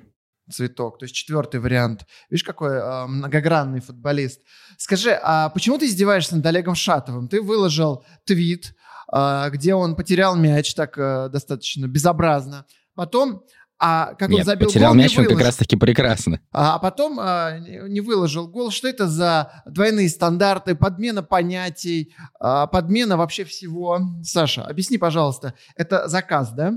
цветок. 0.52 0.98
То 0.98 1.04
есть 1.04 1.14
четвертый 1.14 1.60
вариант. 1.60 2.06
Видишь, 2.30 2.44
какой 2.44 2.76
э, 2.76 3.06
многогранный 3.06 3.80
футболист. 3.80 4.40
Скажи, 4.78 5.18
а 5.22 5.48
почему 5.50 5.78
ты 5.78 5.86
издеваешься 5.86 6.36
над 6.36 6.46
Олегом 6.46 6.74
Шатовым? 6.74 7.28
Ты 7.28 7.40
выложил 7.40 8.04
твит, 8.24 8.74
э, 9.12 9.50
где 9.50 9.74
он 9.74 9.96
потерял 9.96 10.36
мяч 10.36 10.74
так 10.74 10.96
э, 10.98 11.28
достаточно 11.30 11.86
безобразно. 11.86 12.66
Потом 12.94 13.44
а 13.84 14.14
как 14.14 14.28
Нет, 14.28 14.40
он 14.40 14.44
забил 14.44 14.68
потерял 14.68 14.92
гол, 14.92 15.02
мяч, 15.02 15.18
он 15.18 15.24
как 15.24 15.40
раз-таки 15.40 15.74
прекрасно. 15.74 16.40
А, 16.52 16.76
а 16.76 16.78
потом 16.78 17.18
а, 17.20 17.58
не 17.58 18.00
выложил 18.00 18.46
гол. 18.46 18.70
Что 18.70 18.86
это 18.86 19.08
за 19.08 19.64
двойные 19.66 20.08
стандарты, 20.08 20.76
подмена 20.76 21.24
понятий, 21.24 22.14
а, 22.38 22.68
подмена 22.68 23.16
вообще 23.16 23.42
всего? 23.42 23.98
Саша, 24.22 24.62
объясни, 24.62 24.98
пожалуйста. 24.98 25.54
Это 25.74 26.06
заказ, 26.06 26.52
да? 26.52 26.74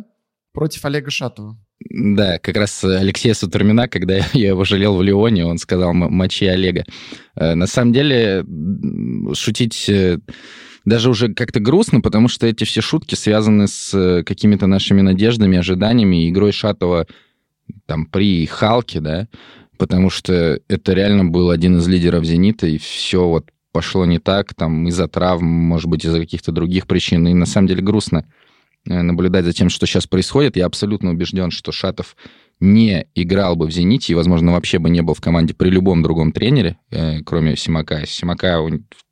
Против 0.52 0.84
Олега 0.84 1.12
Шатова. 1.12 1.56
Да, 1.90 2.40
как 2.40 2.58
раз 2.58 2.84
Алексея 2.84 3.34
Сутурмина, 3.34 3.88
когда 3.88 4.16
я 4.34 4.50
его 4.50 4.64
жалел 4.64 4.96
в 4.96 5.04
Лионе, 5.04 5.46
он 5.46 5.58
сказал 5.58 5.94
«мочи 5.94 6.46
Олега». 6.46 6.84
Э, 7.36 7.54
на 7.54 7.68
самом 7.68 7.94
деле, 7.94 8.44
шутить 9.34 9.88
э, 9.88 10.20
даже 10.84 11.10
уже 11.10 11.34
как-то 11.34 11.60
грустно, 11.60 12.02
потому 12.02 12.28
что 12.28 12.48
эти 12.48 12.64
все 12.64 12.82
шутки 12.82 13.16
связаны 13.16 13.68
с 13.68 13.94
э, 13.94 14.24
какими-то 14.24 14.68
нашими 14.68 15.02
надеждами, 15.02 15.58
ожиданиями, 15.58 16.30
игрой 16.30 16.52
Шатова 16.52 17.06
там 17.86 18.08
при 18.08 18.46
Халке, 18.46 19.00
да, 19.00 19.28
потому 19.78 20.10
что 20.10 20.60
это 20.68 20.94
реально 20.94 21.26
был 21.26 21.52
один 21.52 21.78
из 21.78 21.88
лидеров 21.88 22.26
«Зенита», 22.26 22.66
и 22.68 22.78
все 22.78 23.28
вот 23.28 23.46
пошло 23.72 24.06
не 24.06 24.20
так, 24.20 24.54
там, 24.54 24.88
из-за 24.88 25.08
травм, 25.08 25.46
может 25.46 25.90
быть, 25.90 26.06
из-за 26.06 26.20
каких-то 26.20 26.52
других 26.52 26.88
причин, 26.88 27.28
и 27.28 27.34
на 27.34 27.46
самом 27.46 27.68
деле 27.68 27.84
грустно 27.84 28.26
наблюдать 28.86 29.46
за 29.46 29.54
тем, 29.54 29.70
что 29.70 29.86
сейчас 29.86 30.08
происходит. 30.08 30.58
Я 30.58 30.66
абсолютно 30.66 31.12
убежден, 31.12 31.52
что 31.52 31.72
Шатов 31.72 32.16
не 32.60 33.08
играл 33.16 33.56
бы 33.56 33.68
в 33.68 33.72
«Зените» 33.72 34.14
и, 34.14 34.16
возможно, 34.16 34.54
вообще 34.54 34.80
бы 34.80 34.90
не 34.90 35.02
был 35.02 35.14
в 35.14 35.22
команде 35.22 35.54
при 35.54 35.70
любом 35.70 36.02
другом 36.04 36.32
тренере, 36.32 36.78
э, 36.90 37.20
кроме 37.22 37.58
Симака. 37.58 38.06
Симака, 38.06 38.62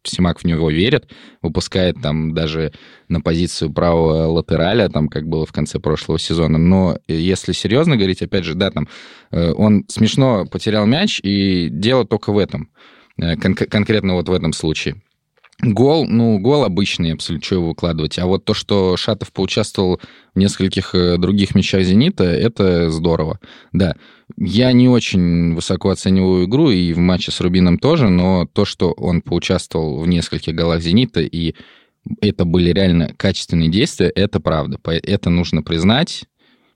Симак 0.03 0.39
в 0.39 0.45
него 0.45 0.69
верит, 0.69 1.11
выпускает 1.41 2.01
там 2.01 2.33
даже 2.33 2.71
на 3.09 3.19
позицию 3.19 3.73
правого 3.73 4.27
латераля, 4.27 4.87
там, 4.87 5.09
как 5.09 5.27
было 5.27 5.45
в 5.45 5.51
конце 5.51 5.79
прошлого 5.79 6.19
сезона. 6.19 6.57
Но 6.57 6.97
если 7.07 7.51
серьезно 7.51 7.97
говорить, 7.97 8.21
опять 8.21 8.45
же, 8.45 8.53
да, 8.55 8.71
там, 8.71 8.87
э, 9.31 9.51
он 9.51 9.83
смешно 9.89 10.45
потерял 10.45 10.85
мяч, 10.85 11.19
и 11.21 11.67
дело 11.69 12.05
только 12.05 12.31
в 12.31 12.37
этом, 12.37 12.69
кон- 13.17 13.55
конкретно 13.55 14.13
вот 14.13 14.29
в 14.29 14.33
этом 14.33 14.53
случае. 14.53 15.01
Гол, 15.63 16.05
ну, 16.05 16.39
гол 16.39 16.65
обычный, 16.65 17.13
абсолютно, 17.13 17.45
что 17.45 17.55
его 17.55 17.69
выкладывать. 17.69 18.19
А 18.19 18.25
вот 18.25 18.43
то, 18.43 18.53
что 18.53 18.97
Шатов 18.97 19.31
поучаствовал 19.31 19.99
в 20.35 20.39
нескольких 20.39 20.93
э, 20.93 21.17
других 21.17 21.55
мячах 21.55 21.83
«Зенита», 21.83 22.25
это 22.25 22.89
здорово. 22.89 23.39
Да, 23.71 23.95
я 24.37 24.73
не 24.73 24.89
очень 24.89 25.55
высоко 25.55 25.89
оцениваю 25.89 26.45
игру, 26.45 26.69
и 26.69 26.91
в 26.91 26.97
матче 26.97 27.31
с 27.31 27.39
Рубином 27.39 27.77
тоже, 27.79 28.09
но 28.09 28.45
то, 28.45 28.65
что 28.65 28.91
он 28.91 29.21
поучаствовал 29.21 29.99
в 29.99 30.07
нескольких 30.07 30.53
голах 30.53 30.81
«Зенита», 30.81 31.21
и 31.21 31.55
это 32.19 32.43
были 32.43 32.71
реально 32.71 33.13
качественные 33.15 33.69
действия, 33.69 34.09
это 34.09 34.41
правда. 34.41 34.79
Это 34.85 35.29
нужно 35.29 35.63
признать. 35.63 36.25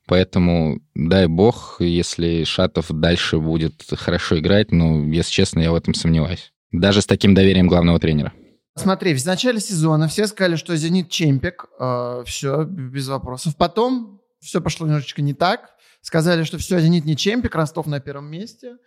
Поэтому 0.07 0.79
дай 0.95 1.27
бог, 1.27 1.77
если 1.79 2.45
Шатов 2.45 2.85
дальше 2.89 3.39
будет 3.39 3.83
хорошо 3.91 4.39
играть, 4.39 4.71
но, 4.71 5.03
если 5.03 5.31
честно, 5.31 5.59
я 5.59 5.73
в 5.73 5.75
этом 5.75 5.93
сомневаюсь. 5.93 6.53
Даже 6.71 7.01
с 7.01 7.05
таким 7.05 7.33
доверием 7.33 7.67
главного 7.67 7.99
тренера. 7.99 8.31
Смотри, 8.77 9.15
в 9.15 9.25
начале 9.25 9.59
сезона 9.59 10.07
все 10.07 10.27
сказали, 10.27 10.55
что 10.55 10.75
«Зенит» 10.75 11.09
чемпик, 11.09 11.65
э, 11.79 12.23
все, 12.25 12.63
без 12.63 13.07
вопросов. 13.07 13.55
Потом 13.57 14.21
все 14.39 14.61
пошло 14.61 14.85
немножечко 14.85 15.21
не 15.21 15.33
так. 15.33 15.71
Сказали, 16.01 16.43
что 16.43 16.57
все, 16.57 16.79
«Зенит» 16.79 17.05
не 17.05 17.17
чемпик, 17.17 17.55
Ростов 17.55 17.87
на 17.87 17.99
первом 17.99 18.29
месте. 18.29 18.77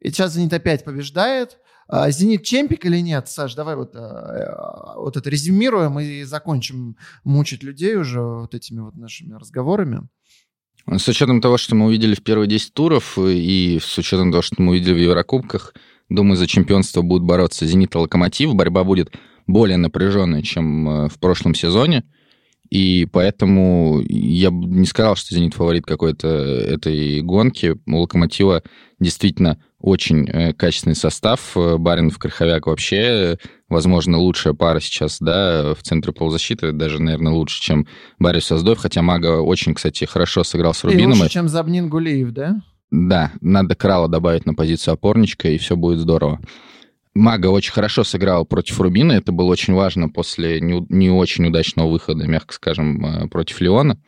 И 0.00 0.10
сейчас 0.10 0.34
«Зенит» 0.34 0.52
опять 0.52 0.84
побеждает. 0.84 1.58
А, 1.88 2.10
«Зенит» 2.10 2.44
чемпик 2.44 2.84
или 2.84 2.98
нет? 2.98 3.28
Саш, 3.28 3.54
давай 3.54 3.74
вот, 3.74 3.94
э, 3.94 4.54
вот 4.96 5.16
это 5.16 5.30
резюмируем 5.30 5.98
и 5.98 6.22
закончим 6.24 6.96
мучить 7.24 7.62
людей 7.62 7.96
уже 7.96 8.20
вот 8.20 8.54
этими 8.54 8.80
вот 8.80 8.96
нашими 8.96 9.34
разговорами. 9.34 10.08
С 10.86 11.08
учетом 11.08 11.40
того, 11.40 11.56
что 11.56 11.74
мы 11.74 11.86
увидели 11.86 12.14
в 12.14 12.22
первые 12.22 12.48
10 12.48 12.72
туров 12.74 13.18
и 13.18 13.78
с 13.82 13.98
учетом 13.98 14.30
того, 14.30 14.42
что 14.42 14.56
мы 14.60 14.72
увидели 14.72 14.94
в 14.94 14.98
Еврокубках, 14.98 15.74
думаю, 16.08 16.36
за 16.36 16.46
чемпионство 16.46 17.02
будут 17.02 17.26
бороться 17.26 17.66
«Зенит» 17.66 17.94
и 17.94 17.98
«Локомотив». 17.98 18.54
Борьба 18.54 18.84
будет 18.84 19.10
более 19.48 19.78
напряженная, 19.78 20.42
чем 20.42 20.88
э, 20.88 21.08
в 21.08 21.18
прошлом 21.18 21.54
сезоне. 21.54 22.04
И 22.70 23.08
поэтому 23.10 24.02
я 24.06 24.50
бы 24.50 24.66
не 24.66 24.84
сказал, 24.84 25.16
что 25.16 25.34
«Зенит» 25.34 25.54
фаворит 25.54 25.86
какой-то 25.86 26.28
этой 26.28 27.22
гонки. 27.22 27.74
У 27.86 27.96
«Локомотива» 27.96 28.62
действительно 29.00 29.58
очень 29.80 30.28
э, 30.28 30.52
качественный 30.52 30.94
состав. 30.94 31.56
Баринов, 31.56 32.18
Крыховяк 32.18 32.66
вообще, 32.66 33.38
возможно, 33.70 34.18
лучшая 34.18 34.52
пара 34.52 34.80
сейчас, 34.80 35.18
да, 35.18 35.74
в 35.74 35.82
центре 35.82 36.12
полузащиты, 36.12 36.72
даже, 36.72 37.00
наверное, 37.00 37.32
лучше, 37.32 37.62
чем 37.62 37.88
Барри 38.18 38.40
Создоев, 38.40 38.78
хотя 38.78 39.00
Мага 39.00 39.40
очень, 39.40 39.74
кстати, 39.74 40.04
хорошо 40.04 40.44
сыграл 40.44 40.74
с 40.74 40.84
Рубином. 40.84 41.12
И 41.12 41.20
лучше, 41.22 41.32
чем 41.32 41.48
Забнин 41.48 41.88
Гулиев, 41.88 42.32
да? 42.32 42.60
Да, 42.90 43.32
надо 43.40 43.74
Крала 43.74 44.08
добавить 44.08 44.46
на 44.46 44.54
позицию 44.54 44.94
опорничка, 44.94 45.48
и 45.48 45.58
все 45.58 45.76
будет 45.76 46.00
здорово. 46.00 46.40
Мага 47.18 47.48
очень 47.48 47.72
хорошо 47.72 48.04
сыграл 48.04 48.46
против 48.46 48.80
Рубина. 48.80 49.12
Это 49.12 49.32
было 49.32 49.48
очень 49.48 49.74
важно 49.74 50.08
после 50.08 50.60
не, 50.60 50.86
не 50.88 51.10
очень 51.10 51.46
удачного 51.46 51.90
выхода, 51.90 52.26
мягко 52.26 52.54
скажем, 52.54 53.04
э, 53.04 53.28
против 53.28 53.60
Леона. 53.60 53.98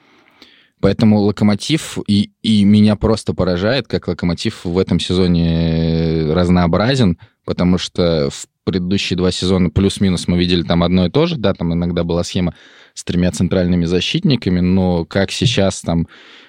Поэтому 0.81 1.19
Локомотив, 1.19 1.99
и, 2.07 2.31
и 2.43 2.65
меня 2.65 2.97
просто 2.97 3.35
поражает, 3.35 3.87
как 3.87 4.09
Локомотив 4.09 4.65
в 4.65 4.79
этом 4.79 4.99
сезоне 4.99 6.33
разнообразен, 6.33 7.19
потому 7.45 7.77
что 7.77 8.31
в 8.31 8.47
предыдущие 8.65 9.17
два 9.17 9.31
сезона 9.31 9.69
плюс-минус 9.69 10.27
мы 10.27 10.39
видели 10.39 10.63
там 10.63 10.83
одно 10.83 11.07
и 11.07 11.11
то 11.11 11.27
же, 11.27 11.37
да, 11.37 11.53
там 11.53 11.75
иногда 11.75 12.05
была 12.05 12.25
схема 12.25 12.55
с 12.95 13.05
тремя 13.05 13.31
центральными 13.33 13.85
защитниками, 13.85 14.61
но 14.61 15.05
как 15.05 15.33
сейчас 15.33 15.83
там 15.83 16.07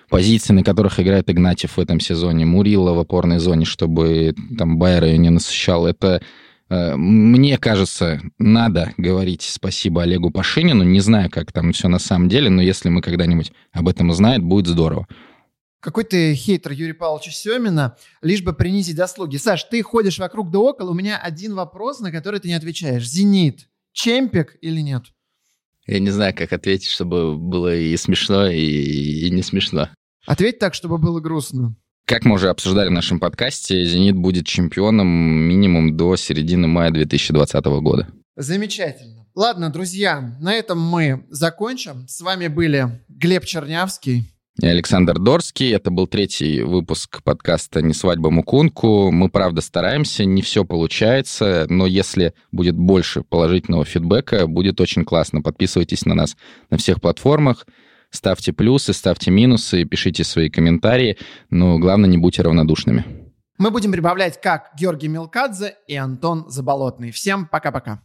позиции, 0.10 0.54
на 0.54 0.64
которых 0.64 1.00
играет 1.00 1.30
Игнатьев 1.30 1.76
в 1.76 1.80
этом 1.80 2.00
сезоне, 2.00 2.46
Мурила 2.46 2.94
в 2.94 3.00
опорной 3.00 3.40
зоне, 3.40 3.66
чтобы 3.66 4.36
там 4.58 4.78
Байер 4.78 5.06
ее 5.06 5.18
не 5.18 5.30
насыщал, 5.30 5.88
это 5.88 6.22
Э, 6.22 6.26
мне 6.72 7.58
кажется, 7.58 8.22
надо 8.38 8.94
говорить 8.98 9.42
спасибо 9.42 10.04
Олегу 10.04 10.32
Пашинину. 10.32 10.84
Не 10.84 11.02
знаю, 11.02 11.30
как 11.30 11.52
там 11.52 11.74
все 11.74 11.90
на 11.90 12.00
самом 12.00 12.30
деле, 12.30 12.50
но 12.50 12.62
если 12.62 12.88
мы 12.88 13.02
когда-нибудь 13.02 13.52
об 13.74 13.90
этом 13.90 14.10
узнаем, 14.10 14.48
будет 14.48 14.68
здорово. 14.68 15.08
Какой 15.82 16.04
ты 16.04 16.34
хейтер 16.36 16.72
Юрия 16.72 16.94
Павловича 16.94 17.32
Семина, 17.32 17.98
лишь 18.22 18.44
бы 18.44 18.54
принизить 18.54 18.96
заслуги. 18.96 19.38
Саш, 19.38 19.64
ты 19.64 19.82
ходишь 19.82 20.20
вокруг 20.20 20.52
да 20.52 20.60
около, 20.60 20.92
у 20.92 20.94
меня 20.94 21.18
один 21.18 21.56
вопрос, 21.56 22.00
на 22.00 22.12
который 22.12 22.40
ты 22.40 22.48
не 22.48 22.54
отвечаешь. 22.54 23.08
«Зенит» 23.10 23.68
чемпик 23.92 24.58
или 24.62 24.80
нет? 24.80 25.06
Я 25.88 26.00
не 26.00 26.12
знаю, 26.12 26.36
как 26.36 26.54
ответить, 26.54 26.90
чтобы 26.90 27.36
было 27.36 27.76
и 27.76 27.98
смешно, 27.98 28.48
и, 28.48 28.62
и 28.62 29.30
не 29.32 29.42
смешно. 29.42 29.90
Ответь 30.26 30.60
так, 30.60 30.74
чтобы 30.74 30.98
было 31.00 31.20
грустно. 31.20 31.76
Как 32.12 32.26
мы 32.26 32.36
уже 32.36 32.50
обсуждали 32.50 32.90
в 32.90 32.92
нашем 32.92 33.22
подкасте, 33.22 33.86
«Зенит» 33.86 34.18
будет 34.18 34.46
чемпионом 34.46 35.08
минимум 35.08 35.96
до 35.96 36.18
середины 36.18 36.68
мая 36.68 36.92
2020 36.92 37.64
года. 37.82 38.10
Замечательно. 38.36 39.26
Ладно, 39.34 39.70
друзья, 39.70 40.36
на 40.42 40.54
этом 40.54 40.78
мы 40.78 41.24
закончим. 41.30 42.06
С 42.10 42.20
вами 42.20 42.50
были 42.50 43.02
Глеб 43.08 43.46
Чернявский. 43.46 44.30
И 44.62 44.68
Александр 44.68 45.20
Дорский. 45.20 45.72
Это 45.72 45.90
был 45.90 46.06
третий 46.06 46.64
выпуск 46.64 47.24
подкаста 47.24 47.82
«Не 47.82 47.94
свадьба 47.94 48.30
Мукунку». 48.30 49.10
Мы, 49.10 49.30
правда, 49.30 49.62
стараемся, 49.62 50.26
не 50.26 50.42
все 50.42 50.66
получается, 50.66 51.66
но 51.70 51.86
если 51.86 52.34
будет 52.52 52.76
больше 52.76 53.22
положительного 53.22 53.86
фидбэка, 53.86 54.48
будет 54.48 54.82
очень 54.82 55.06
классно. 55.06 55.42
Подписывайтесь 55.42 56.04
на 56.04 56.14
нас 56.14 56.36
на 56.70 56.76
всех 56.76 57.00
платформах. 57.00 57.66
Ставьте 58.12 58.54
плюсы, 58.54 58.94
ставьте 58.94 59.32
минусы, 59.32 59.86
пишите 59.86 60.24
свои 60.24 60.50
комментарии, 60.50 61.18
но 61.50 61.80
главное, 61.80 62.10
не 62.10 62.18
будьте 62.18 62.44
равнодушными. 62.44 63.06
Мы 63.58 63.72
будем 63.72 63.92
прибавлять 63.92 64.42
как 64.42 64.72
Георгий 64.78 65.08
Мелкадзе 65.08 65.76
и 65.88 65.96
Антон 65.96 66.46
Заболотный. 66.50 67.12
Всем 67.12 67.46
пока-пока. 67.46 68.02